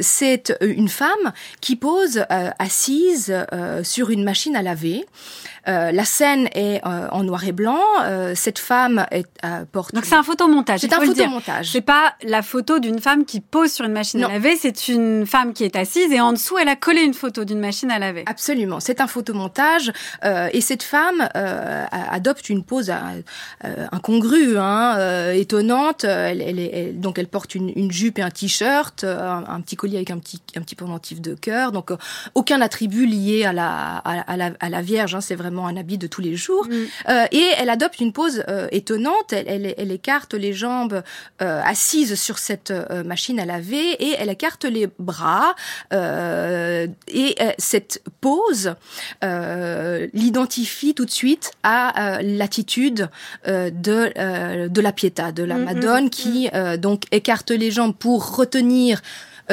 [0.01, 2.25] c'est une femme qui pose
[2.59, 5.05] assise euh, sur une machine à laver.
[5.67, 7.81] Euh, la scène est euh, en noir et blanc.
[8.35, 9.27] cette femme est,
[9.71, 9.93] porte.
[9.93, 10.79] Donc c'est un photomontage.
[10.79, 11.71] C'est un photomontage.
[11.71, 14.55] C'est pas la photo d'une femme qui pose sur une machine à laver.
[14.55, 17.59] C'est une femme qui est assise et en dessous elle a collé une photo d'une
[17.59, 18.23] machine à laver.
[18.25, 18.79] Absolument.
[18.79, 19.91] C'est un photomontage
[20.23, 21.29] et cette femme
[21.91, 22.91] adopte une pose
[23.91, 26.03] incongrue, hein, étonnante.
[26.03, 30.17] Elle, elle, donc elle porte une, jupe et un t-shirt, un, petit collier avec un
[30.17, 31.71] petit un petit pendentif de cœur.
[31.71, 31.91] Donc
[32.35, 35.97] aucun attribut lié à la, à, la, à la Vierge, hein, c'est vraiment un habit
[35.97, 36.67] de tous les jours.
[36.67, 36.73] Mm.
[37.09, 41.03] Euh, et elle adopte une pose euh, étonnante, elle, elle, elle, écarte les jambes
[41.41, 42.73] euh, assises sur cette
[43.05, 45.55] machine à laver et elle écarte les bras.
[45.91, 48.75] Et cette pose
[49.21, 53.09] l'identifie tout de suite à l'attitude
[53.45, 58.35] de, de la Pietà, de la mm, mm, Madone, qui donc écarte les jambes pour
[58.35, 59.01] retenir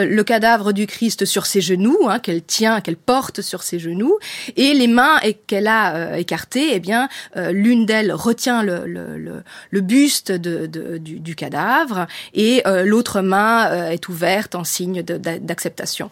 [0.05, 4.19] le cadavre du Christ sur ses genoux, hein, qu'elle tient, qu'elle porte sur ses genoux,
[4.57, 9.43] et les mains qu'elle a euh, écartées, eh bien, euh, l'une d'elles retient le, le,
[9.71, 16.11] le, buste de, de, du, du, cadavre, et l'autre main est ouverte en signe d'acceptation.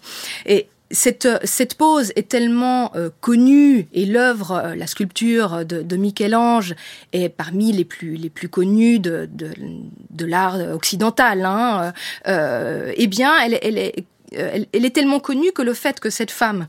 [0.90, 6.74] Cette, cette pose est tellement euh, connue et l'œuvre, euh, la sculpture de, de Michel-Ange
[7.12, 11.44] est parmi les plus, les plus connues de, de, l'art occidental.
[11.44, 11.92] Hein,
[12.28, 16.66] euh, eh bien, elle, est, est tellement connue que le fait que cette femme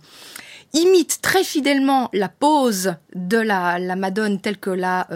[0.73, 5.07] imite très fidèlement la pose de la, la Madone telle que l'a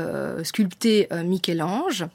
[0.43, 2.05] sculptée Michel-Ange,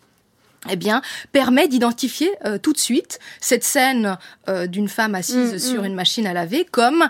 [0.70, 1.02] eh bien,
[1.32, 5.86] permet d'identifier euh, tout de suite cette scène euh, d'une femme assise mm, sur mm.
[5.86, 7.08] une machine à laver comme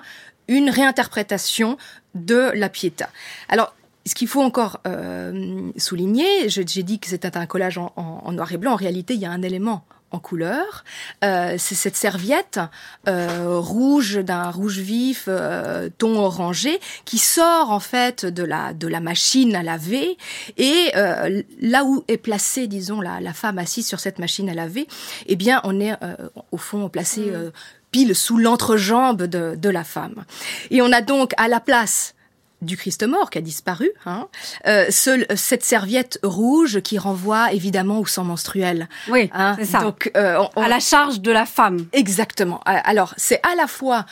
[0.49, 1.77] une réinterprétation
[2.15, 3.11] de la Pietà.
[3.49, 3.75] Alors,
[4.07, 8.53] ce qu'il faut encore euh, souligner, j'ai dit que c'était un collage en, en, noir
[8.53, 8.73] et blanc.
[8.73, 9.85] En réalité, il y a un élément
[10.17, 10.85] en couleur.
[11.25, 12.59] Euh, c'est cette serviette
[13.07, 18.89] euh, rouge d'un rouge vif, euh, ton orangé, qui sort en fait de la de
[18.89, 20.17] la machine à laver
[20.57, 24.55] et euh, là où est placée, disons, la, la, femme assise sur cette machine à
[24.55, 24.89] laver,
[25.27, 26.17] eh bien, on est euh,
[26.51, 27.53] au fond placé mm.
[27.91, 30.25] pile sous l'entrejambe de, de la femme.
[30.71, 32.16] Et on a donc à la place
[32.63, 34.29] du Christ mort qui a disparu, hein,
[34.67, 38.89] euh, cette serviette rouge qui renvoie évidemment au sang menstruel.
[39.09, 39.81] Oui, hein, c'est ça.
[39.81, 41.87] Donc, euh, à la charge de la femme.
[41.93, 42.61] Exactement.
[42.65, 44.07] Alors, c'est à la fois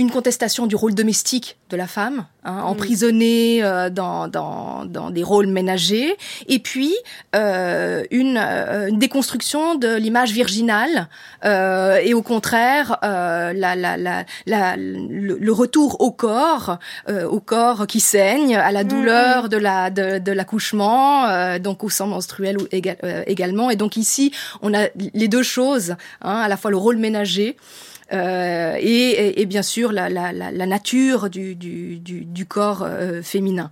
[0.00, 5.24] une contestation du rôle domestique de la femme, hein, emprisonnée euh, dans, dans, dans, des
[5.24, 6.94] rôles ménagers, et puis
[7.34, 11.08] euh, une, euh, une, déconstruction de l'image virginale,
[11.44, 17.88] euh, et au contraire euh, la, la, la, la le, retour au corps, au corps
[17.88, 19.48] qui saigne, à la mm, douleur mm.
[19.48, 23.68] de la de, de l'accouchement, donc au sang menstruel également.
[23.70, 24.32] Et donc ici,
[24.62, 27.56] on a les deux choses, hein, à la fois le rôle ménager
[28.12, 33.22] euh, et, et, bien sûr la, la, la nature du, du, du, du corps euh,
[33.22, 33.70] féminin.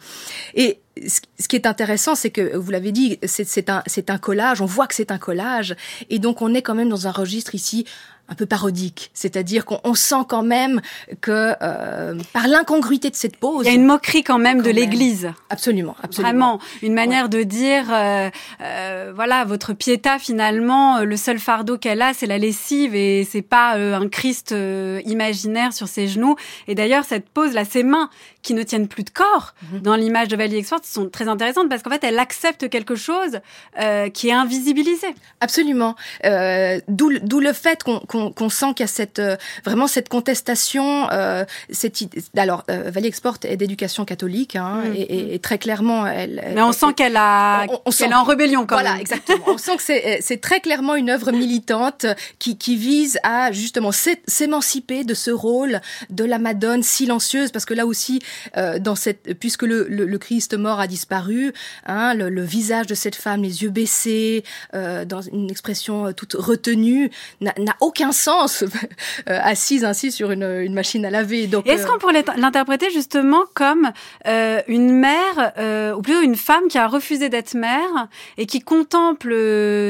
[0.55, 4.61] Et ce qui est intéressant, c'est que vous l'avez dit, c'est un, un collage.
[4.61, 5.77] On voit que c'est un collage,
[6.11, 7.87] et donc on est quand même dans un registre ici
[8.29, 10.81] un peu parodique, c'est-à-dire qu'on sent quand même
[11.21, 14.71] que euh, par l'incongruité de cette pose, il y a une moquerie quand même de
[14.71, 15.31] l'Église.
[15.49, 16.29] Absolument, absolument.
[16.29, 18.29] Vraiment, une manière de dire, euh,
[18.63, 23.43] euh, voilà, votre Pietà finalement, le seul fardeau qu'elle a, c'est la lessive et c'est
[23.43, 24.55] pas un Christ
[25.05, 26.35] imaginaire sur ses genoux.
[26.67, 28.11] Et d'ailleurs, cette pose là, ses mains
[28.43, 29.81] qui ne tiennent plus de corps mhm.
[29.81, 33.41] dans l'image de Valley Export sont très intéressantes parce qu'en fait, elle accepte quelque chose
[34.13, 35.09] qui est invisibilisé.
[35.41, 35.95] Absolument.
[36.89, 38.01] D'où le fait qu'on
[38.31, 39.23] qu'on sent qu'il y a cette
[39.65, 41.09] vraiment cette contestation.
[41.71, 42.03] cette
[42.37, 44.95] alors Valérie Export est d'éducation catholique hein, mm.
[44.95, 46.43] et, et, très clairement elle.
[46.55, 49.01] Mais on sent qu'elle a on, qu'elle est en rébellion quand voilà, même.
[49.01, 49.45] exactement.
[49.47, 52.07] on sent que c'est très clairement une œuvre militante
[52.39, 57.75] qui qui vise à justement s'émanciper de ce rôle de la Madone silencieuse parce que
[57.75, 58.21] là aussi
[58.55, 61.53] dans cette puisque le, le, Christ mort a disparu,
[61.87, 66.35] hein, le, visage de cette femme, les yeux baissés, euh, dans une expression euh, toute
[66.35, 68.65] retenue, n'a aucun sens
[69.29, 71.47] euh, assise ainsi sur une, une, machine à laver.
[71.47, 73.93] Donc, est-ce qu'on pourrait l'interpréter justement comme
[74.27, 79.33] une mère, ou plutôt une femme qui a refusé d'être mère et qui contemple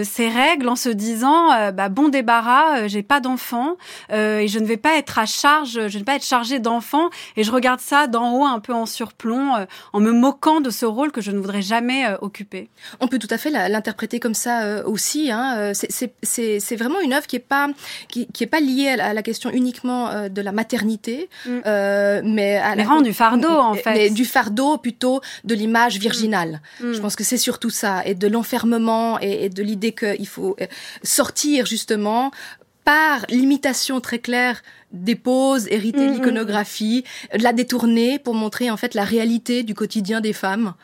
[0.05, 3.77] ses règles en se disant bah, bon débarras, j'ai pas d'enfant
[4.11, 7.11] et je ne vais pas être à charge, je ne vais pas être chargée d'enfants
[7.37, 10.87] et je regarde ça d'en haut un peu en surplomb, en me moquant de ce
[10.87, 12.69] rôle que je ne voudrais jamais euh, occuper.
[13.01, 15.31] On peut tout à fait l'interpréter comme ça euh, aussi.
[15.31, 15.73] Hein.
[15.73, 15.73] Euh,
[16.23, 17.69] c'est vraiment une œuvre qui n'est pas
[18.09, 21.51] qui, qui, est pas liée à la, question uniquement de la maternité, mm.
[22.25, 23.95] mais à mais la du fardeau en fait.
[23.95, 26.61] Mais du fardeau plutôt de l'image virginale.
[26.81, 26.93] Mm.
[26.93, 30.57] Je pense que c'est surtout ça et de l'enfermement et, et de l'idée qu'il faut
[31.03, 32.31] sortir justement
[32.87, 34.63] par l'imitation très claire
[34.93, 37.05] des poses héritées de mm, mm, l'iconographie,
[37.37, 40.75] de la détourner pour montrer en fait la réalité du quotidien des femmes.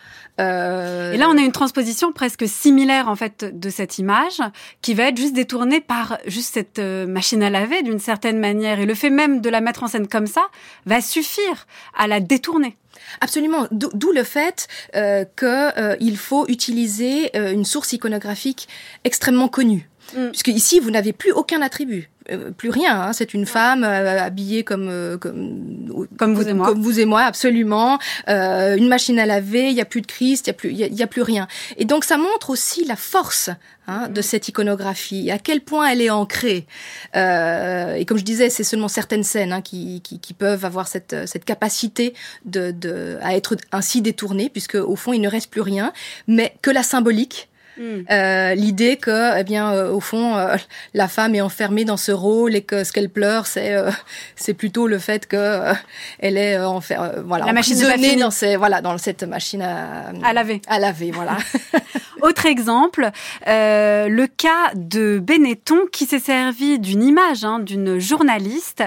[0.41, 1.13] Euh...
[1.13, 4.41] Et là, on a une transposition presque similaire en fait de cette image
[4.83, 8.81] qui va être juste détournée par juste cette euh, machine à laver d'une certaine manière.
[8.81, 10.49] Et le fait même de la mettre en scène comme ça
[10.85, 12.77] va suffire à la détourner.
[13.21, 18.69] Absolument, d'où le fait euh, qu'il euh, faut utiliser euh, une source iconographique
[19.05, 19.89] extrêmement connue.
[20.17, 20.29] Mm.
[20.29, 22.11] Puisque ici, vous n'avez plus aucun attribut.
[22.31, 23.03] Euh, plus rien.
[23.03, 23.13] Hein.
[23.13, 27.05] C'est une femme euh, habillée comme, euh, comme comme vous et moi, comme vous et
[27.05, 27.99] moi, absolument.
[28.29, 31.03] une machine à laver, il y a plus de Christ, il y a plus y,
[31.03, 31.49] a plus rien.
[31.77, 33.51] Et donc ça montre aussi la force
[33.89, 36.67] hein, de cette iconographie, à quel point elle est ancrée.
[37.15, 41.17] et comme je disais, c'est seulement certaines scènes hein, qui, qui, qui, peuvent avoir cette
[41.27, 45.63] cette capacité de, de à être ainsi détournées, puisque au fond il ne reste plus
[45.63, 45.93] rien,
[46.29, 47.49] mais que la symbolique
[47.79, 48.03] Hmm.
[48.11, 50.57] Euh, l'idée que, eh bien, euh, au fond, euh,
[50.95, 53.75] la femme est enfermée dans ce rôle et que ce qu'elle pleure, c'est
[54.37, 55.73] c'est plutôt le fait que
[56.19, 57.77] elle est enfer voilà, la machine
[58.19, 60.61] dans ces, voilà, dans cette machine à, à laver.
[60.69, 61.39] À laver, voilà.
[62.23, 63.11] Autre exemple,
[63.47, 68.85] le cas de Benetton qui s'est servi d'une image hein, d'une journaliste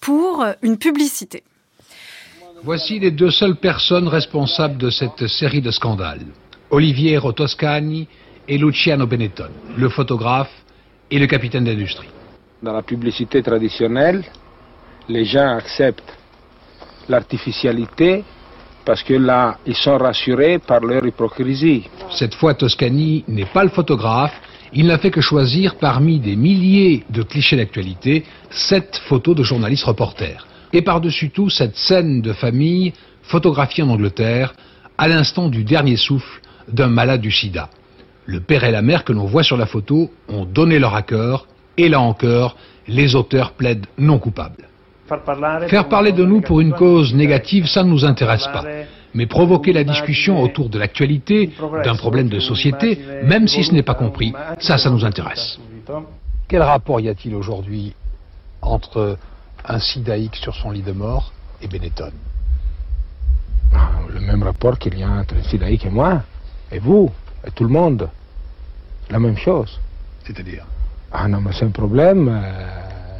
[0.00, 1.42] pour une publicité.
[2.64, 6.26] Voici les deux seules personnes responsables de cette série de scandales.
[6.72, 8.08] Oliviero Toscani
[8.48, 10.50] et Luciano Benetton, le photographe
[11.10, 12.08] et le capitaine d'industrie.
[12.62, 14.24] Dans la publicité traditionnelle,
[15.06, 16.16] les gens acceptent
[17.10, 18.24] l'artificialité
[18.86, 21.90] parce que là, ils sont rassurés par leur hypocrisie.
[22.10, 24.34] Cette fois, Toscani n'est pas le photographe.
[24.72, 29.84] Il n'a fait que choisir parmi des milliers de clichés d'actualité sept photos de journalistes
[29.84, 30.46] reporters.
[30.72, 32.94] Et par-dessus tout, cette scène de famille
[33.24, 34.54] photographiée en Angleterre
[34.96, 37.68] à l'instant du dernier souffle d'un malade du sida.
[38.26, 41.46] Le père et la mère que l'on voit sur la photo ont donné leur accord,
[41.76, 42.56] et là encore,
[42.86, 44.68] les auteurs plaident non coupables.
[45.68, 48.64] Faire parler de nous pour une cause négative, ça ne nous intéresse pas.
[49.14, 51.50] Mais provoquer la discussion autour de l'actualité,
[51.84, 55.58] d'un problème de société, même si ce n'est pas compris, ça, ça nous intéresse.
[56.48, 57.94] Quel rapport y a-t-il aujourd'hui
[58.62, 59.18] entre
[59.66, 62.12] un sidaïque sur son lit de mort et Benetton?
[64.08, 66.22] Le même rapport qu'il y a entre un sidaïque et moi.
[66.72, 67.10] Et vous,
[67.46, 68.08] et tout le monde,
[69.10, 69.78] la même chose.
[70.24, 70.64] C'est-à-dire
[71.12, 73.18] Ah non, mais c'est un problème euh,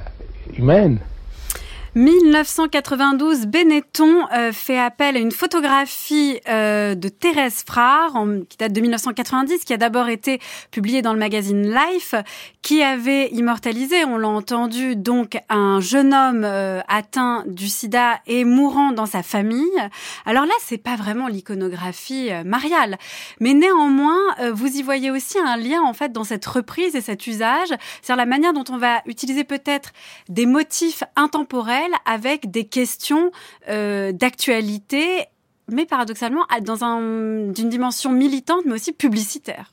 [0.57, 0.97] humain.
[1.95, 8.15] 1992, Benetton euh, fait appel à une photographie euh, de Thérèse Frard,
[8.49, 10.41] qui date de 1990, qui a d'abord été
[10.71, 12.15] publiée dans le magazine Life,
[12.63, 18.47] qui avait immortalisé, on l'a entendu, donc un jeune homme euh, atteint du sida et
[18.47, 19.69] mourant dans sa famille.
[20.25, 22.97] Alors là, c'est pas vraiment l'iconographie mariale,
[23.39, 24.19] mais néanmoins,
[24.53, 27.69] vous y voyez aussi un lien en fait dans cette reprise et cet usage,
[28.01, 29.93] c'est-à-dire la manière dont on va utiliser peut-être
[30.31, 33.31] des motifs intemporels avec des questions
[33.69, 35.27] euh, d'actualité,
[35.69, 39.73] mais paradoxalement dans un, d'une dimension militante, mais aussi publicitaire.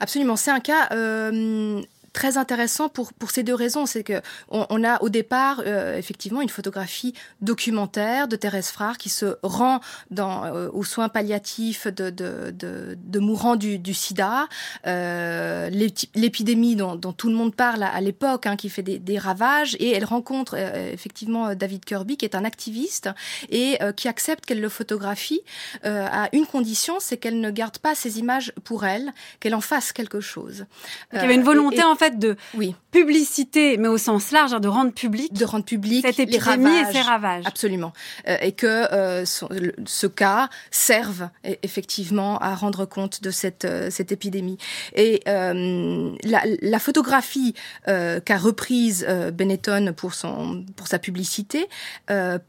[0.00, 1.80] Absolument, c'est un cas euh,
[2.12, 3.86] très intéressant pour, pour ces deux raisons.
[3.86, 9.08] C'est que on, a au départ euh, effectivement une photographie documentaire de Thérèse Frard qui
[9.08, 14.48] se rend dans, euh, aux soins palliatifs de, de, de, de mourants du, du sida,
[14.86, 15.70] euh,
[16.14, 19.76] l'épidémie dont, dont, tout le monde parle à, l'époque, hein, qui fait des, des, ravages,
[19.78, 23.10] et elle rencontre euh, effectivement David Kirby, qui est un activiste,
[23.50, 25.40] et qui accepte qu'elle le photographie
[25.82, 29.92] à une condition, c'est qu'elle ne garde pas ces images pour elle, qu'elle en fasse
[29.92, 30.66] quelque chose.
[31.12, 32.74] il y avait une volonté en fait de oui.
[32.90, 36.38] publicité, mais au sens large, hein, de rendre public, de rendre public cette épidémie les
[36.38, 37.44] ravages, et ses ravages.
[37.46, 37.92] Absolument,
[38.28, 39.44] euh, et que euh, ce,
[39.86, 44.58] ce, cas serve e, effectivement à rendre compte de cette euh, cette épidémie.
[44.94, 47.54] Et la, la, photographie
[47.86, 51.68] qu'a reprise Benetton pour son pour sa publicité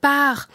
[0.01, 0.47] par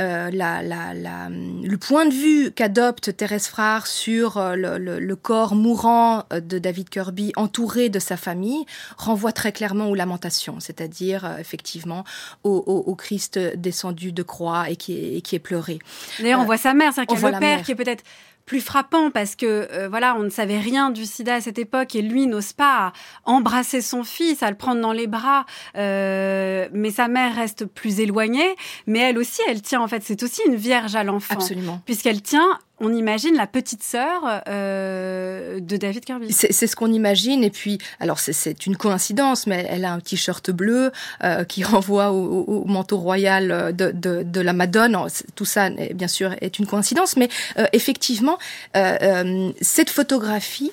[0.00, 4.98] euh, la, la, la, le point de vue qu'adopte Thérèse Frard sur euh, le, le,
[4.98, 8.64] le, corps mourant euh, de David Kirby, entouré de sa famille,
[8.96, 12.04] renvoie très clairement aux lamentations, c'est-à-dire euh, effectivement
[12.44, 15.78] au, au, au, Christ descendu de croix et qui est, et qui est pleuré.
[16.18, 18.04] D'ailleurs, on voit sa mère, c'est-à-dire le père qui est peut-être
[18.44, 21.94] plus frappant parce que euh, voilà, on ne savait rien du sida à cette époque
[21.94, 22.92] et lui n'ose pas
[23.24, 25.46] embrasser son fils, à le prendre dans les bras.
[25.76, 30.22] Euh, mais sa mère reste plus éloignée, mais elle aussi, elle tient en fait, c'est
[30.22, 35.76] aussi une vierge à l'enfant, absolument, puisqu'elle tient on imagine la petite sœur euh, de
[35.76, 36.32] David Kirby.
[36.32, 37.44] C'est ce qu'on imagine.
[37.44, 40.92] Et puis, alors c'est une coïncidence, mais elle a un t-shirt bleu
[41.24, 44.98] euh, qui renvoie au, au, manteau royal de, de, de, la Madone.
[45.34, 47.16] Tout ça, bien sûr, est une coïncidence.
[47.16, 47.28] Mais
[47.58, 48.38] euh, effectivement,
[48.76, 50.72] euh, euh, cette photographie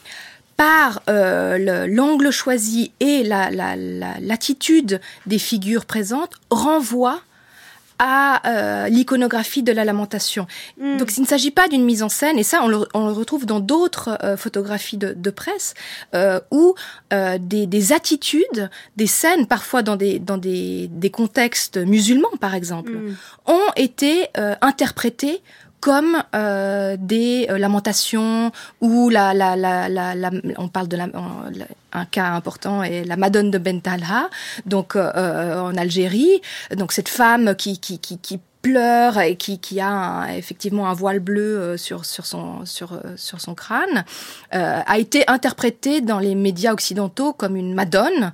[0.58, 7.22] par euh, l'angle choisi et l'attitude la, la, des figures présentes renvoie
[8.00, 10.48] à euh, l'iconographie de la lamentation.
[10.80, 10.98] Mm.
[10.98, 13.14] Donc il ne s'agit pas d'une mise en scène, et ça on le, on le
[13.14, 15.74] retrouve dans d'autres euh, photographies de, de presse,
[16.16, 16.76] euh, où
[17.14, 22.56] euh, des, des, attitudes, des scènes, parfois dans des, dans des, des contextes musulmans par
[22.56, 23.16] exemple, mm.
[23.48, 25.42] ont été euh, interprétées
[25.80, 28.52] comme euh, des euh, lamentations
[28.82, 31.08] ou la, la, la, la, on parle de la,
[31.94, 34.30] un cas important est la Madone de Bentalha,
[34.66, 36.42] donc euh, en Algérie,
[36.76, 40.94] donc cette femme qui, qui, qui, qui pleure et qui, qui a un, effectivement un
[40.94, 44.04] voile bleu sur, sur, son, sur, sur son crâne,
[44.54, 48.34] euh, a été interprétée dans les médias occidentaux comme une Madone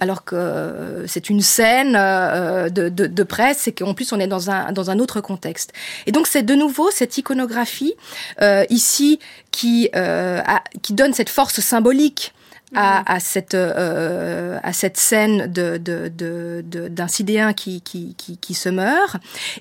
[0.00, 4.26] alors que c'est une scène euh, de, de, de, presse et qu'en plus on est
[4.26, 5.72] dans un, dans un autre contexte.
[6.06, 7.94] Et donc c'est de nouveau cette iconographie
[8.42, 9.18] euh, ici
[9.50, 12.32] qui, euh, a, qui donne cette force symbolique
[12.74, 18.38] à, à, cette, euh, à cette scène de, de, de, d'un sidéen qui, qui, qui,
[18.38, 19.16] qui, se meurt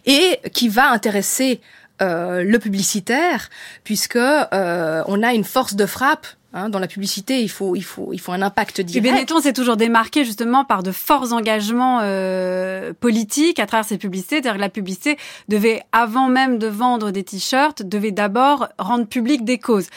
[0.06, 1.62] et qui va intéresser
[2.02, 3.50] euh, le publicitaire
[3.84, 6.28] puisque euh, on a une force de frappe
[6.58, 9.06] Hein, dans la publicité, il faut, il faut, il faut un impact direct.
[9.06, 13.98] Et Benetton s'est toujours démarqué justement par de forts engagements euh, politiques à travers ses
[13.98, 14.38] publicités.
[14.38, 15.18] C'est-à-dire que la publicité
[15.50, 19.88] devait, avant même de vendre des t-shirts, devait d'abord rendre public des causes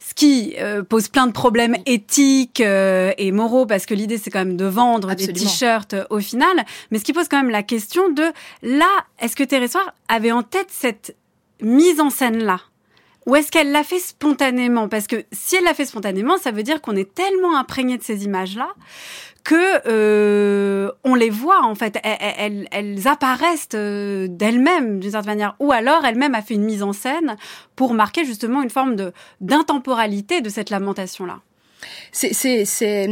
[0.00, 4.30] ce qui euh, pose plein de problèmes éthiques euh, et moraux parce que l'idée c'est
[4.30, 5.38] quand même de vendre Absolument.
[5.38, 8.24] des t-shirts euh, au final, mais ce qui pose quand même la question de
[8.62, 8.88] là,
[9.20, 9.76] est-ce que Thérèse
[10.08, 11.14] avait en tête cette
[11.60, 12.60] mise en scène là
[13.30, 14.88] ou est-ce qu'elle l'a fait spontanément?
[14.88, 18.02] Parce que si elle l'a fait spontanément, ça veut dire qu'on est tellement imprégné de
[18.02, 18.70] ces images-là
[19.44, 19.54] que
[19.86, 26.04] euh, on les voit en fait, elles, apparaissent euh, d'elles-mêmes d'une certaine manière, ou alors
[26.04, 27.36] elle-même a fait une mise en scène
[27.76, 31.38] pour marquer justement une forme de d'intemporalité de cette lamentation-là.
[32.10, 33.06] C'est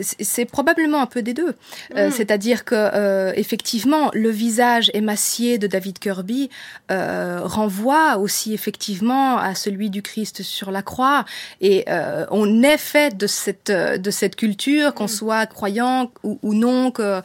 [0.00, 1.54] c'est probablement un peu des deux.
[1.96, 2.12] Euh, mmh.
[2.12, 6.50] C'est-à-dire que euh, effectivement, le visage émacié de David Kirby
[6.90, 11.24] euh, renvoie aussi effectivement à celui du Christ sur la croix.
[11.60, 15.08] Et euh, on est fait de cette de cette culture, qu'on mmh.
[15.08, 17.22] soit croyant ou, ou non, euh,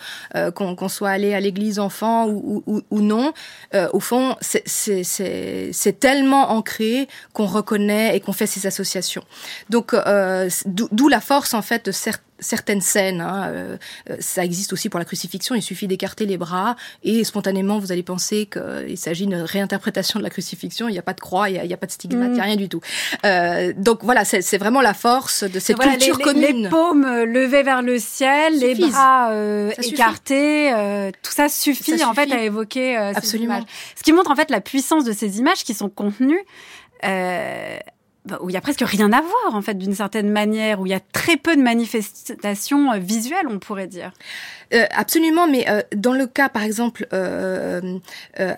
[0.51, 3.33] qu'on qu soit allé à l'église enfant ou, ou, ou non.
[3.73, 9.23] Euh, au fond, c'est tellement ancré qu'on reconnaît et qu'on fait ces associations.
[9.69, 9.95] Donc,
[10.65, 13.21] d'où la force en fait de certains certaines scènes.
[13.21, 13.77] Hein, euh,
[14.19, 15.55] ça existe aussi pour la crucifixion.
[15.55, 20.23] Il suffit d'écarter les bras et spontanément, vous allez penser qu'il s'agit d'une réinterprétation de
[20.23, 20.87] la crucifixion.
[20.87, 22.39] Il n'y a pas de croix, il n'y a, a, pas de stigmate, il n'y
[22.39, 22.45] a mm.
[22.45, 22.81] rien du tout.
[23.25, 26.63] Euh, donc voilà, c'est vraiment la force de cette voilà, culture les, commune.
[26.63, 32.09] Les paumes levées vers le ciel, les bras euh, écartés, euh, tout ça suffit, ça
[32.09, 33.23] en fait à évoquer euh, Absolument.
[33.23, 33.63] ces images.
[33.95, 36.41] Ce qui montre en fait la puissance de ces images qui sont contenues.
[38.31, 40.85] Euh, où il y a presque rien à voir en fait d'une certaine manière où
[40.85, 44.11] il y a très peu de manifestations euh, visuelles on pourrait dire
[44.73, 47.99] euh, absolument mais euh, dans le cas par exemple euh,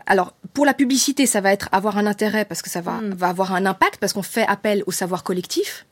[0.05, 3.13] alors pour la publicité ça va être avoir un intérêt parce que ça va, mm.
[3.13, 5.85] va avoir un impact parce qu'on fait appel au savoir collectif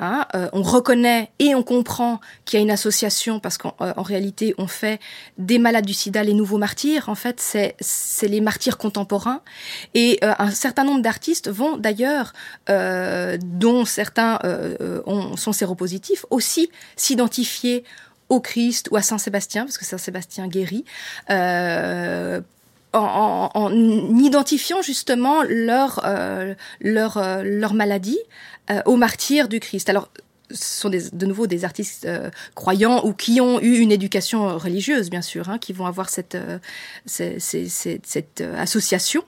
[0.00, 3.92] Hein, euh, on reconnaît et on comprend qu'il y a une association parce qu'en euh,
[3.96, 4.98] réalité on fait
[5.38, 7.08] des malades du sida les nouveaux martyrs.
[7.08, 9.40] En fait, c'est les martyrs contemporains
[9.94, 12.32] et euh, un certain nombre d'artistes vont d'ailleurs,
[12.68, 14.38] dont certains
[15.06, 17.84] ont, sont séropositifs, aussi s'identifier
[18.28, 20.84] au Christ ou à Saint Sébastien parce que Saint Sébastien guérit.
[22.94, 28.18] En, en, en, identifiant justement leur, euh, leur, euh, leur maladie
[28.70, 29.88] euh, aux martyrs du Christ.
[29.90, 30.08] Alors,
[30.50, 35.10] ce sont de nouveau des artistes euh, croyants ou qui ont eu une éducation religieuse,
[35.10, 36.58] bien sûr, hein, qui vont avoir cette, euh,
[37.06, 39.24] cette, euh, association.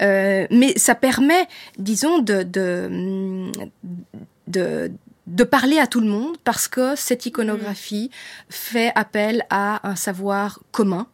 [0.00, 1.46] mais ça permet,
[1.78, 3.50] disons, de, de,
[4.46, 4.92] de,
[5.26, 8.10] de parler à tout le monde parce que cette iconographie
[8.48, 11.06] fait appel à un savoir commun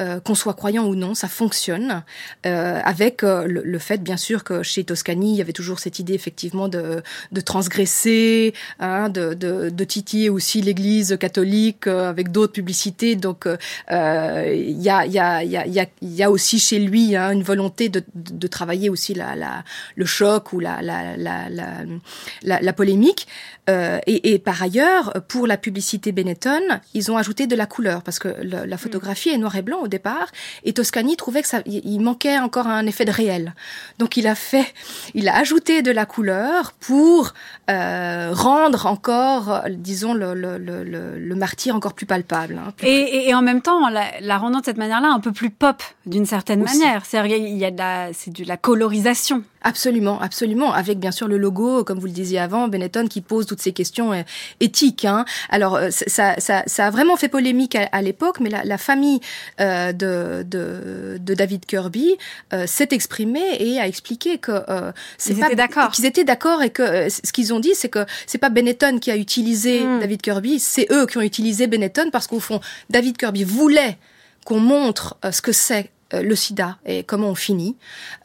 [0.00, 2.02] euh, qu'on soit croyant ou non, ça fonctionne.
[2.46, 6.00] Euh, avec euh, le, fait, bien sûr, que chez Toscani, il y avait toujours cette
[6.00, 12.52] idée effectivement de, de transgresser, hein, de, de, de, titiller aussi l'Église catholique avec d'autres
[12.52, 13.14] publicités.
[13.14, 13.46] Donc,
[13.88, 17.30] il y a, y, a, y, a, y, a, y a aussi chez lui hein,
[17.30, 19.62] une volonté de, de travailler aussi la, la,
[19.94, 23.28] le choc ou la, la, la, la, la polémique.
[23.70, 26.60] Euh, et, et, par ailleurs, pour la publicité Benetton,
[26.92, 29.83] ils ont ajouté de la couleur parce que le, la photographie est noir et blanc
[29.84, 30.28] au départ.
[30.64, 33.54] Et Toscani trouvait que ça, il manquait encore un effet de réel.
[33.98, 34.66] Donc il a fait,
[35.14, 37.32] il a ajouté de la couleur pour
[37.70, 42.60] euh, rendre encore, disons, le, le, le, le, martyr encore plus palpable.
[42.64, 45.50] Hein, et, et, en même temps, la, la rendant de cette manière-là un peu plus
[45.50, 47.04] pop d'une certaine manière.
[47.04, 49.44] C'est-à-dire il y a de la, c'est de la colorisation.
[49.66, 50.74] Absolument, absolument.
[50.74, 53.72] Avec bien sûr le logo, comme vous le disiez avant, Benetton qui pose toutes ces
[53.72, 54.22] questions euh,
[54.60, 55.06] éthiques.
[55.06, 55.24] Hein.
[55.48, 59.20] Alors euh, ça, ça, ça, a vraiment fait polémique à, l'époque, mais la, la famille
[59.60, 62.16] euh, de, de, de, David Kirby
[62.52, 65.90] euh, s'est exprimée et a expliqué que euh, c'est pas d'accord.
[65.92, 69.10] qu'ils étaient d'accord et que ce qu'ils ont dit, c'est que c'est pas Benetton qui
[69.10, 70.00] a utilisé hmm.
[70.00, 72.60] David Kirby, c'est eux qui ont utilisé Benetton parce qu'au fond,
[72.90, 73.96] David Kirby voulait
[74.44, 75.90] qu'on montre ce que c'est
[76.22, 77.76] le sida et comment on finit.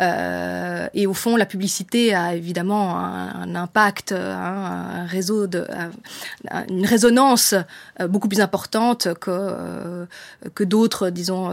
[0.01, 5.65] Euh, et au fond, la publicité a évidemment un, impact, hein, un réseau de,
[6.69, 7.53] une résonance
[7.99, 10.07] euh, beaucoup plus importante que
[10.55, 11.49] que d'autres, disons.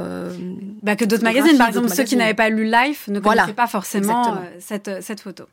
[0.83, 3.67] Bah, que d'autres magazines, par exemple, ceux qui n'avaient pas lu Life ne connaissaient pas
[3.67, 5.45] forcément cette cette photo.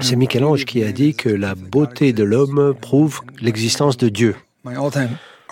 [0.00, 4.36] C'est Michel-Ange qui a dit que la beauté de l'homme prouve l'existence de Dieu.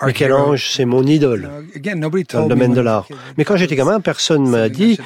[0.05, 1.49] Michel-Ange, c'est mon idole
[2.31, 3.07] dans le domaine de l'art.
[3.37, 4.99] Mais quand j'étais gamin, personne m'a dit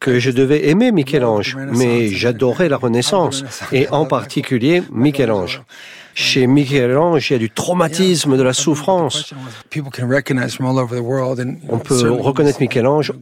[0.00, 5.62] que je devais aimer Michel-Ange, mais j'adorais la Renaissance, et en particulier Michel-Ange.
[6.14, 9.34] Chez Michel-Ange, il y a du traumatisme, de la souffrance.
[11.68, 13.12] On peut reconnaître Michel-Ange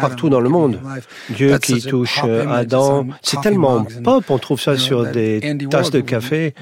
[0.00, 0.78] partout dans le monde.
[1.30, 3.06] Dieu qui touche Adam.
[3.22, 6.54] C'est tellement pop, on trouve ça sur des tasses de café.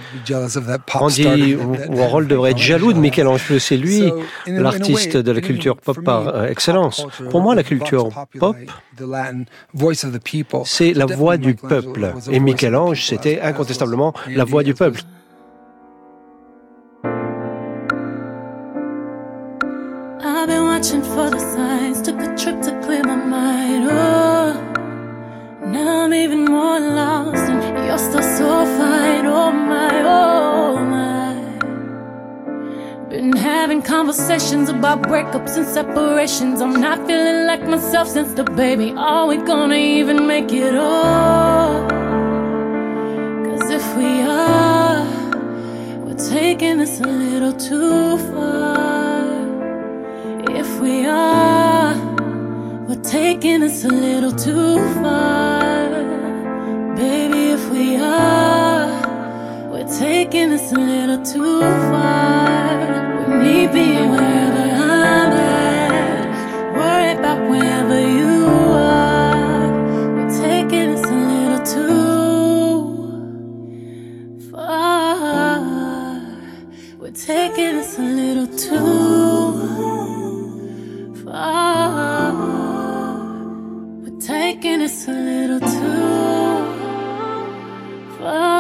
[0.94, 1.56] Andy
[1.88, 4.12] Warhol devrait être jaloux de Michel-Ange, c'est lui
[4.46, 7.06] l'artiste de la culture pop par excellence.
[7.30, 8.08] Pour moi, la culture
[8.38, 8.56] pop,
[10.64, 12.12] c'est la voix du peuple.
[12.30, 15.02] Et Michel-Ange, c'était incontestablement la voix du peuple.
[20.80, 22.00] watching for the signs.
[22.02, 23.88] Took a trip to clear my mind.
[23.90, 24.52] Oh,
[25.66, 29.26] now I'm even more lost, and you're still so fine.
[29.26, 30.89] Oh my, oh my.
[33.20, 36.62] Been having conversations about breakups and separations.
[36.62, 38.94] I'm not feeling like myself since the baby.
[38.96, 41.86] Are we gonna even make it all?
[43.44, 45.04] Cause if we are,
[46.02, 49.20] we're taking this a little too far
[50.62, 51.94] if we are,
[52.88, 55.90] we're taking this a little too far.
[56.96, 58.59] Baby, if we are,
[59.98, 62.78] taking this a little too far.
[63.18, 66.26] With me being wherever I'm at,
[66.76, 69.68] worry about wherever you are.
[70.14, 72.00] We're taking this a little too
[74.50, 75.60] far.
[76.98, 79.56] We're taking this a little too
[81.24, 82.32] far.
[84.02, 86.66] We're taking this a little too
[88.18, 88.59] far.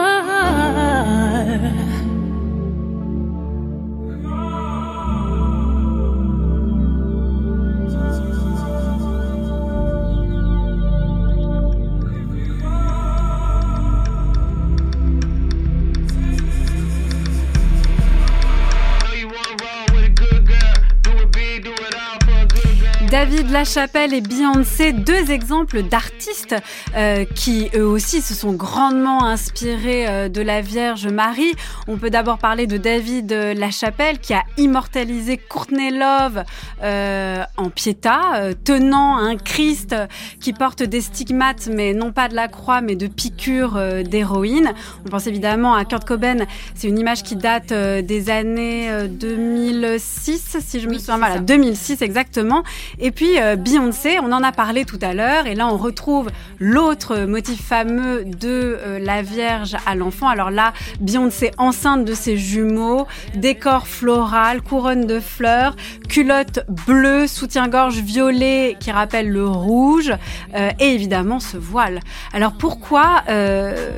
[23.10, 26.54] David Lachapelle et Beyoncé, deux exemples d'artistes
[26.94, 31.52] euh, qui eux aussi se sont grandement inspirés euh, de la Vierge Marie.
[31.88, 36.44] On peut d'abord parler de David Lachapelle qui a immortalisé Courtney Love
[36.84, 39.96] euh, en Pietà, tenant un Christ
[40.40, 44.72] qui porte des stigmates, mais non pas de la croix, mais de piqûres d'héroïne.
[45.04, 46.46] On pense évidemment à Kurt Cobain.
[46.76, 52.62] C'est une image qui date des années 2006, si je me souviens mal, 2006 exactement.
[53.00, 57.20] Et puis Beyoncé, on en a parlé tout à l'heure, et là on retrouve l'autre
[57.20, 60.28] motif fameux de la Vierge à l'enfant.
[60.28, 65.76] Alors là, Beyoncé enceinte de ses jumeaux, décor floral, couronne de fleurs,
[66.08, 70.12] culotte bleue, soutien-gorge violet qui rappelle le rouge,
[70.54, 72.00] et évidemment ce voile.
[72.32, 73.22] Alors pourquoi,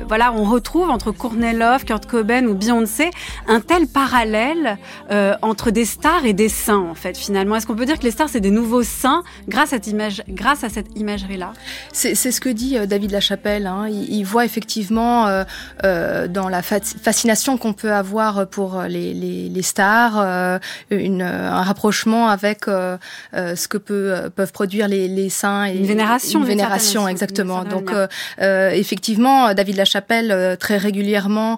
[0.07, 3.09] voilà, on retrouve entre Courtney Love, Kurt Cobain ou Beyoncé
[3.47, 4.77] un tel parallèle
[5.11, 7.55] euh, entre des stars et des saints, en fait, finalement?
[7.55, 10.23] Est-ce qu'on peut dire que les stars, c'est des nouveaux saints grâce à cette, image,
[10.27, 11.53] grâce à cette imagerie-là
[11.91, 13.67] C'est ce que dit euh, David Lachapelle.
[13.67, 13.87] Hein.
[13.89, 15.43] Il, il, voit effectivement euh,
[15.83, 21.61] euh, dans la fascination qu'on peut avoir pour les, les, les stars euh, une, un
[21.61, 25.65] rapprochement avec ce que peut, peuvent produire les, les saints.
[25.65, 26.39] Et, une vénération.
[26.39, 27.63] Une vénération, exactement.
[27.63, 27.91] Donc,
[28.39, 31.57] effectivement, David Lachapelle, très régulièrement,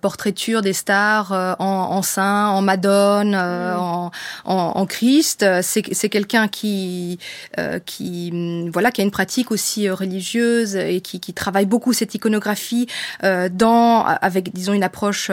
[0.00, 3.78] portraiture des stars en en saint, en Madone, euh, mm.
[3.78, 4.10] en,
[4.44, 5.44] en, en, Christ.
[5.62, 7.18] C'est quelqu'un qui,
[7.58, 11.66] euh, qui, mm, voilà, qui a une pratique aussi euh, religieuse et qui, qui travaille
[11.66, 12.86] beaucoup cette iconographie
[13.22, 15.30] dans, avec, disons, une approche,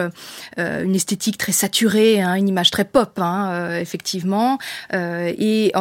[0.56, 4.58] une esthétique très saturée, hein, une image très pop, hein, effectivement.
[4.92, 5.72] et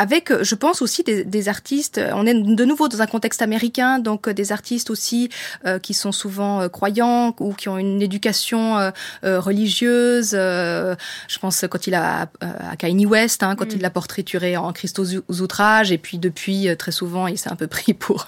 [0.00, 2.00] avec, je pense aussi des, des, artistes.
[2.14, 5.28] On est de nouveau dans un contexte américain, donc euh, des artistes aussi
[5.66, 8.90] euh, qui sont souvent euh, croyants ou qui ont une éducation euh,
[9.24, 10.30] euh religieuse.
[10.30, 13.76] je pense quand il a à Kanye West, hein, quand mm.
[13.76, 17.56] il l'a portraituré en Christ aux, outrages, et puis depuis très souvent il s'est un
[17.56, 18.24] peu pris pour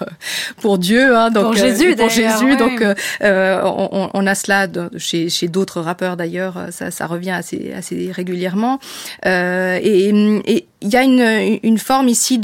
[0.61, 2.51] pour Dieu, hein, donc pour Jésus, pour Jésus.
[2.51, 2.55] Ouais.
[2.55, 2.83] Donc
[3.21, 8.11] on, on, a cela de, chez, chez d'autres rappeurs d'ailleurs, ça, ça revient assez assez
[8.11, 8.79] régulièrement.
[9.25, 10.09] et,
[10.45, 12.39] et il y a une, forme ici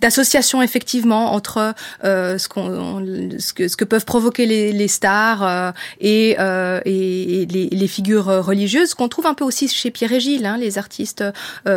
[0.00, 5.70] d'association effectivement entre euh, ce, que, peuvent provoquer les, stars euh,
[6.00, 10.56] et, euh, les, figures religieuses qu'on trouve un peu aussi chez Pierre et Gilles, hein,
[10.56, 11.22] les artistes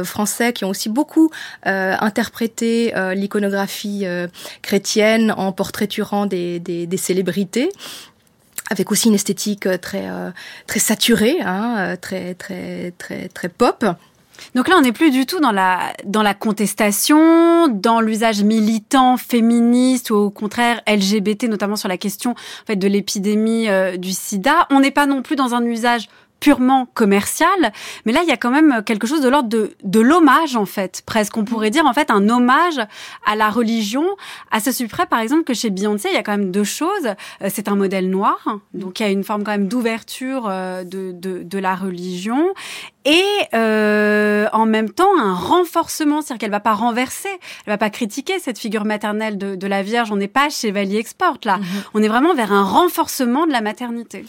[0.03, 1.29] français qui ont aussi beaucoup
[1.63, 4.05] interprété l'iconographie
[4.61, 7.69] chrétienne en portraiturant des, célébrités
[8.69, 13.85] avec aussi une esthétique très saturée, hein, très pop.
[14.55, 19.17] Donc là, on n'est plus du tout dans la, dans la contestation, dans l'usage militant,
[19.17, 24.11] féministe ou au contraire LGBT, notamment sur la question en fait, de l'épidémie euh, du
[24.11, 24.67] sida.
[24.71, 26.09] On n'est pas non plus dans un usage
[26.39, 27.71] purement commercial,
[28.05, 30.65] mais là il y a quand même quelque chose de l'ordre de, de l'hommage en
[30.65, 31.35] fait, presque.
[31.37, 32.79] On pourrait dire en fait un hommage
[33.25, 34.05] à la religion,
[34.51, 37.07] à ce suprême par exemple que chez Beyoncé il y a quand même deux choses,
[37.41, 40.83] euh, c'est un modèle noir, donc il y a une forme quand même d'ouverture euh,
[40.83, 42.53] de, de, de, la religion
[43.15, 47.33] et euh, en même temps un renforcement, c'est-à-dire qu'elle va pas renverser,
[47.65, 50.67] elle va pas critiquer cette figure maternelle de, de la Vierge, on n'est pas chez
[50.67, 51.95] Chevalier Export là, -hmm.
[51.95, 54.19] on est vraiment vers un renforcement de la maternité.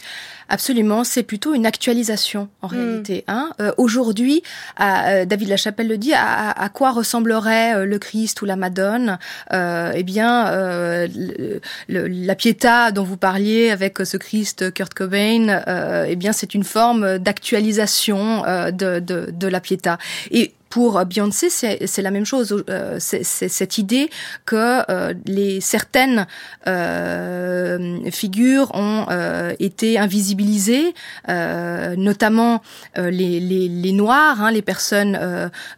[0.51, 2.71] Absolument, c'est plutôt une actualisation en mm.
[2.75, 3.17] réalité.
[3.27, 3.45] Hein.
[3.61, 4.41] Euh, Aujourd'hui,
[4.81, 9.09] euh, David Lachapelle le dit, à, à quoi ressemblerait euh, le Christ ou la Madone?
[9.53, 11.61] Euh, Eh bien, euh, le,
[11.93, 16.51] le, la Pietà dont vous parliez avec ce Christ Kurt Cobain, euh, eh bien, c'est
[16.55, 19.97] une forme d'actualisation euh, de, de, de la Pietà.
[20.31, 22.63] Et pour Beyoncé, c'est la même chose.
[22.69, 24.09] Euh, c'est cette idée
[24.45, 26.27] que euh, les certaines
[26.67, 30.93] euh, figures ont euh, été invisibilisées,
[31.27, 32.61] euh, notamment
[32.97, 35.17] euh, les, les, les noirs, hein, les personnes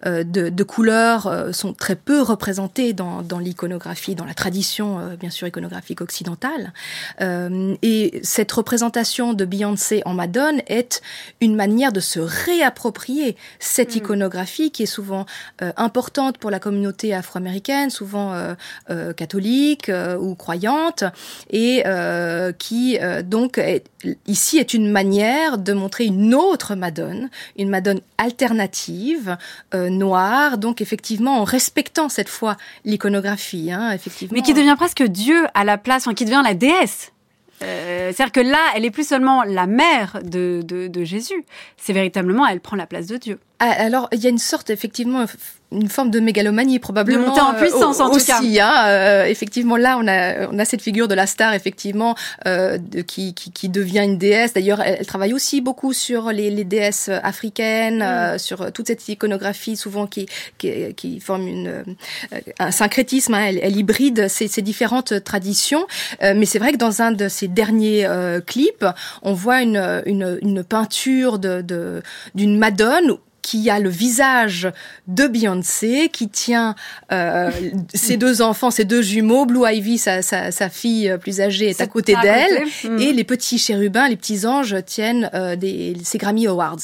[0.06, 5.48] de, de, couleur sont très peu représentées dans, dans l'iconographie, dans la tradition bien sûr
[5.48, 6.74] iconographique occidentale.
[7.20, 11.02] et cette représentation de Beyoncé en Madone est
[11.40, 14.00] une manière de se réapproprier cette mmh.
[14.00, 15.26] iconographie qui est souvent
[15.62, 18.54] euh, importante pour la communauté afro-américaine, souvent euh,
[18.90, 21.04] euh, catholique ou croyante,
[21.50, 21.84] et
[22.58, 23.60] qui donc
[24.28, 29.38] ici est une manière de montrer une autre Madone, une Madone alternative,
[29.74, 34.36] noire, donc effectivement en respectant cette fois l'iconographie, hein, effectivement.
[34.36, 37.12] Mais qui devient presque Dieu à la place, enfin, qui devient la déesse.
[37.60, 41.46] C'est-à-dire que là, elle est plus seulement la mère de Jésus.
[41.78, 43.40] C'est véritablement, elle prend la place de Dieu.
[43.64, 45.24] Ah, alors, il y a une sorte, effectivement,
[45.72, 48.40] une forme de mégalomanie probablement de monter en puissance euh, en aussi, tout cas.
[48.42, 52.16] Hein, euh, effectivement, là, on a on a cette figure de la star effectivement
[52.48, 54.54] euh, de, qui, qui, qui devient une déesse.
[54.54, 58.02] D'ailleurs, elle, elle, travaille aussi beaucoup sur les, les déesses africaines, mm.
[58.02, 60.26] euh, sur toute cette iconographie souvent qui
[60.58, 61.84] qui, qui forme une euh,
[62.58, 63.36] un syncrétisme.
[63.36, 65.86] Hein, elle, elle, hybride ces, ces différentes traditions.
[66.24, 68.08] Euh, mais c'est vrai que dans un de ces derniers
[68.48, 68.86] clips,
[69.22, 72.02] on voit une une, une peinture de
[72.34, 74.72] d'une Madone qui a le visage
[75.08, 76.76] de Beyoncé, qui tient
[77.12, 77.52] euh,
[77.94, 79.46] ses deux enfants, ses deux jumeaux.
[79.46, 82.64] Blue Ivy, sa, sa, sa fille plus âgée, est, à côté d'elle.
[82.84, 83.00] Mm.
[83.00, 86.80] Et les petits chérubins, les petits anges tiennent euh, des, ces Grammy Awards.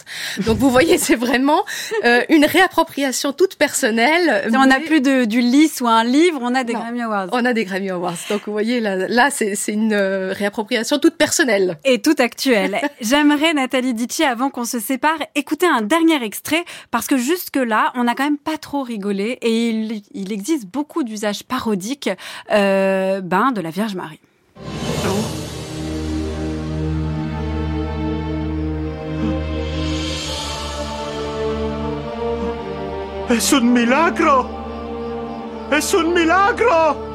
[0.46, 1.64] Donc vous voyez, c'est vraiment
[2.06, 4.50] euh, une réappropriation toute personnelle.
[4.54, 6.80] On n'a mais- plus de, du lys ou un livre, on a des Non.
[6.80, 7.28] Grammy Awards.
[7.32, 8.18] On a des Grammy Awards.
[8.30, 11.78] Donc vous voyez, là, là c'est une euh, réappropriation toute personnelle.
[11.84, 12.80] et tout actuel.
[13.02, 16.47] J'aimerais, Nathalie Dici, avant qu'on se sépare, écouter un dernier extrait,
[16.92, 21.44] parce que jusque-là, on n'a quand même pas trop rigolé, et il, existe beaucoup d'usages
[21.44, 22.10] parodiques
[22.52, 24.20] euh, ben, de la Vierge Marie.
[33.30, 34.46] Es un milagro.
[35.70, 37.07] Es un milagro.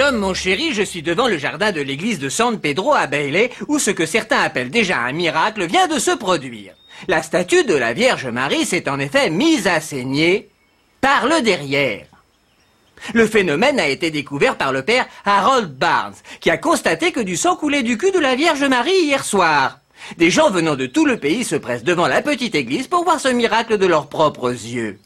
[0.00, 3.50] Tom, mon chéri, je suis devant le jardin de l'église de San Pedro à Bailey,
[3.68, 6.72] où ce que certains appellent déjà un miracle vient de se produire.
[7.06, 10.48] La statue de la Vierge Marie s'est en effet mise à saigner
[11.02, 12.06] par le derrière.
[13.12, 17.36] Le phénomène a été découvert par le père Harold Barnes, qui a constaté que du
[17.36, 19.80] sang coulait du cul de la Vierge Marie hier soir.
[20.16, 23.20] Des gens venant de tout le pays se pressent devant la petite église pour voir
[23.20, 24.98] ce miracle de leurs propres yeux.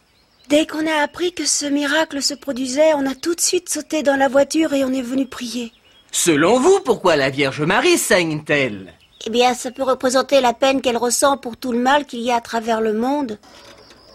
[0.49, 4.03] Dès qu'on a appris que ce miracle se produisait, on a tout de suite sauté
[4.03, 5.73] dans la voiture et on est venu prier.
[6.13, 8.93] Selon vous, pourquoi la Vierge Marie saigne-t-elle?
[9.27, 12.31] Eh bien, ça peut représenter la peine qu'elle ressent pour tout le mal qu'il y
[12.31, 13.39] a à travers le monde.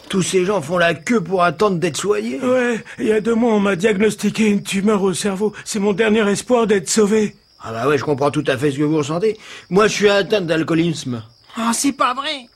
[0.07, 2.39] Tous ces gens font la queue pour attendre d'être soignés.
[2.39, 5.53] Ouais, il y a deux mois, on m'a diagnostiqué une tumeur au cerveau.
[5.65, 7.36] C'est mon dernier espoir d'être sauvé.
[7.61, 9.38] Ah bah ouais, je comprends tout à fait ce que vous ressentez.
[9.71, 11.23] Moi, je suis atteint d'alcoolisme.
[11.57, 12.47] Ah, c'est pas vrai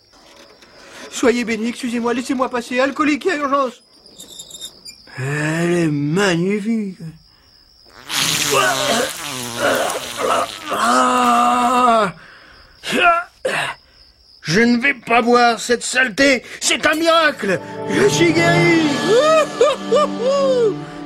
[1.14, 2.80] Soyez bénis, excusez-moi, laissez-moi passer.
[2.80, 3.84] Alcoolique, il y a urgence.
[5.20, 6.98] Elle est magnifique.
[14.42, 16.44] Je ne vais pas boire cette saleté.
[16.60, 17.60] C'est un miracle.
[17.90, 18.82] Je suis guéri.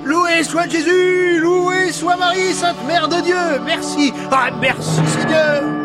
[0.06, 3.60] Loué soit Jésus, loué soit Marie, Sainte Mère de Dieu.
[3.66, 4.14] Merci.
[4.32, 5.77] Ah, merci Seigneur.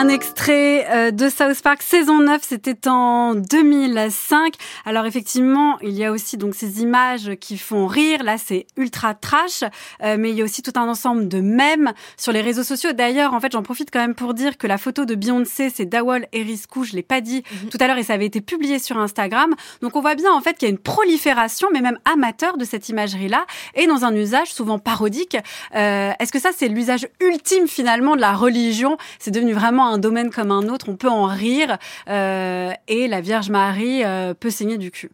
[0.00, 4.54] Un extrait euh, de South Park saison 9, c'était en 2005.
[4.86, 8.22] Alors effectivement, il y a aussi donc ces images qui font rire.
[8.22, 9.62] Là, c'est ultra trash,
[10.02, 12.92] euh, mais il y a aussi tout un ensemble de mèmes sur les réseaux sociaux.
[12.94, 15.84] D'ailleurs, en fait, j'en profite quand même pour dire que la photo de Beyoncé, c'est
[15.84, 16.84] Dawol Erisku.
[16.84, 19.54] Je l'ai pas dit tout à l'heure et ça avait été publié sur Instagram.
[19.82, 22.64] Donc on voit bien en fait qu'il y a une prolifération, mais même amateur de
[22.64, 23.44] cette imagerie-là
[23.74, 25.36] et dans un usage souvent parodique.
[25.74, 28.96] Euh, Est-ce que ça, c'est l'usage ultime finalement de la religion?
[29.18, 30.86] C'est devenu vraiment un domaine comme un autre.
[30.88, 31.78] On peut en rire
[32.08, 35.10] euh, et la Vierge Marie euh, peut saigner du cul.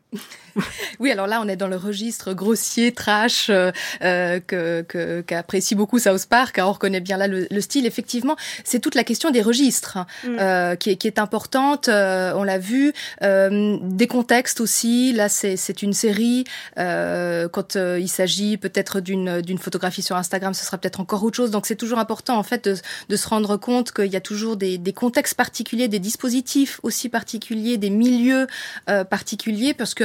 [1.01, 3.71] Oui, alors là, on est dans le registre grossier, trash, euh,
[4.03, 6.59] euh, que qu'apprécie beaucoup South Park.
[6.59, 7.85] hein, on reconnaît bien là le, le style.
[7.87, 10.37] Effectivement, c'est toute la question des registres hein, Mm.
[10.41, 11.89] euh, qui, est, qui est importante.
[11.89, 12.93] euh, on l'a vu.
[13.23, 15.13] Euh, des contextes aussi.
[15.13, 16.45] Là, c'est c'est une série.
[16.79, 21.37] Euh, quand il s'agit peut-être d'une d'une photographie sur Instagram, ce sera peut-être encore autre
[21.37, 21.51] chose.
[21.51, 22.77] Donc, c'est toujours important en fait de,
[23.09, 27.09] de se rendre compte qu'il y a toujours des, des contextes particuliers, des dispositifs aussi
[27.09, 28.47] particuliers, des milieux
[28.89, 30.05] euh, particuliers, parce que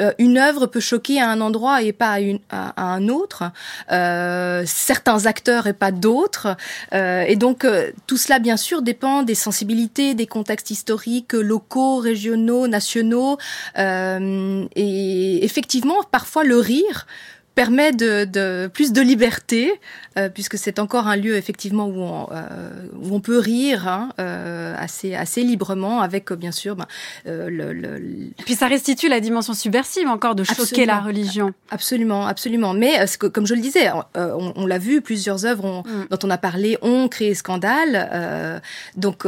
[0.00, 2.18] euh, une œuvre peut choquer à un endroit et pas
[2.50, 3.44] à, un autre,
[3.92, 6.56] euh, certains acteurs et pas d'autres,
[6.92, 11.98] euh, et donc euh, tout cela bien sûr dépend des sensibilités, des contextes historiques, locaux,
[11.98, 13.38] régionaux, nationaux,
[13.78, 17.06] euh, et effectivement parfois le rire
[17.54, 19.78] permet de plus de liberté
[20.20, 24.10] euh, puisque c'est encore un lieu effectivement où on, euh, où on peut rire hein,
[24.20, 26.86] euh, assez assez librement avec bien sûr ben,
[27.24, 30.92] le, le, le- Puis ça restitue la dimension subversive encore de choquer Absolument.
[30.94, 31.54] la religion.
[31.70, 32.74] Absolument, absolument.
[32.74, 36.06] Mais que- comme je le disais, on, on l'a vu, plusieurs œuvres ont- Mm.
[36.10, 38.60] dont on a parlé ont créé scandale.
[38.96, 39.24] donc,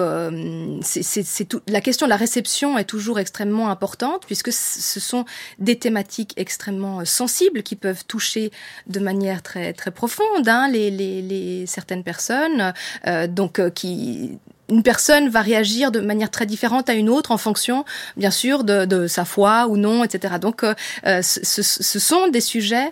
[0.82, 1.61] c'est- tout.
[1.68, 5.24] La question de la réception est toujours extrêmement importante puisque ce sont
[5.59, 8.51] des thématiques extrêmement sensibles qui peuvent toucher
[8.86, 12.72] de manière très très profonde hein, les, les, les certaines personnes.
[13.07, 17.30] euh, donc, euh, qui une personne va réagir de manière très différente à une autre
[17.30, 17.85] en fonction,
[18.16, 20.35] bien sûr, de, de sa foi ou non, etc.
[20.41, 20.72] Donc, euh,
[21.07, 22.91] euh, ce, ce- sont des sujets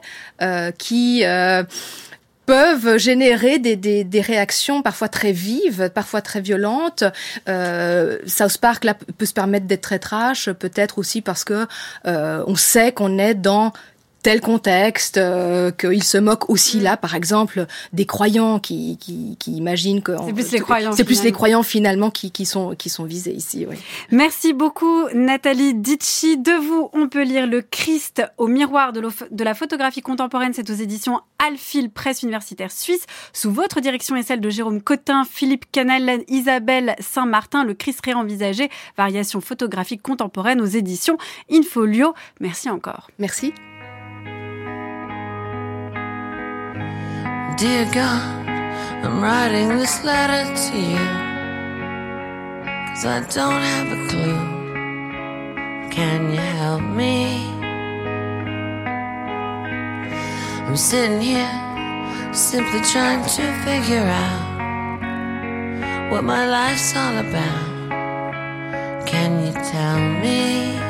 [0.77, 1.25] qui
[2.47, 7.05] peuvent générer des, des, des réactions parfois très vives, parfois très violentes.
[7.49, 11.67] Euh, South Park là, peut se permettre d'être très trash, peut-être aussi parce que
[12.07, 13.73] euh, on sait qu'on est dans
[14.23, 19.53] tel contexte, euh, qu'il se moque aussi là, par exemple, des croyants qui, qui, qui
[19.53, 20.93] imaginent que c'est plus les croyants.
[20.93, 23.67] C'est plus les croyants finalement qui, qui sont qui sont visés ici.
[23.69, 23.77] Oui.
[24.11, 26.39] Merci beaucoup Nathalie Ditchi.
[26.39, 30.53] De vous, on peut lire le Christ au miroir de, de la photographie contemporaine.
[30.55, 33.07] C'est aux éditions Alphil Presse Universitaire Suisse.
[33.33, 38.71] Sous votre direction et celle de Jérôme Cotin, Philippe Canal, Isabelle Saint-Martin, le Christ réenvisagé,
[38.97, 41.17] variation photographique contemporaine aux éditions
[41.51, 42.15] Infolio.
[42.41, 43.11] Merci encore.
[43.19, 43.53] Merci.
[47.57, 48.49] Dear God,
[49.05, 51.05] I'm writing this letter to you.
[52.89, 55.91] Cause I don't have a clue.
[55.91, 57.45] Can you help me?
[60.67, 61.51] I'm sitting here
[62.33, 64.51] simply trying to figure out
[66.11, 69.07] what my life's all about.
[69.07, 70.90] Can you tell me?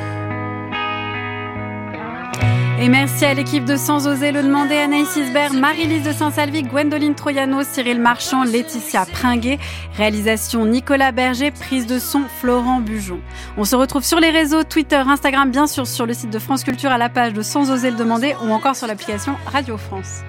[2.83, 7.15] Et merci à l'équipe de Sans oser le demander, Anaïs Isbert, Marie-Lise de Saint-Salvi, Gwendoline
[7.15, 9.59] Troyano, Cyril Marchand, Laetitia Pringuet,
[9.99, 13.21] réalisation Nicolas Berger, prise de son Florent Bujon.
[13.59, 16.65] On se retrouve sur les réseaux Twitter, Instagram, bien sûr sur le site de France
[16.65, 20.23] Culture à la page de Sans oser le demander ou encore sur l'application Radio France.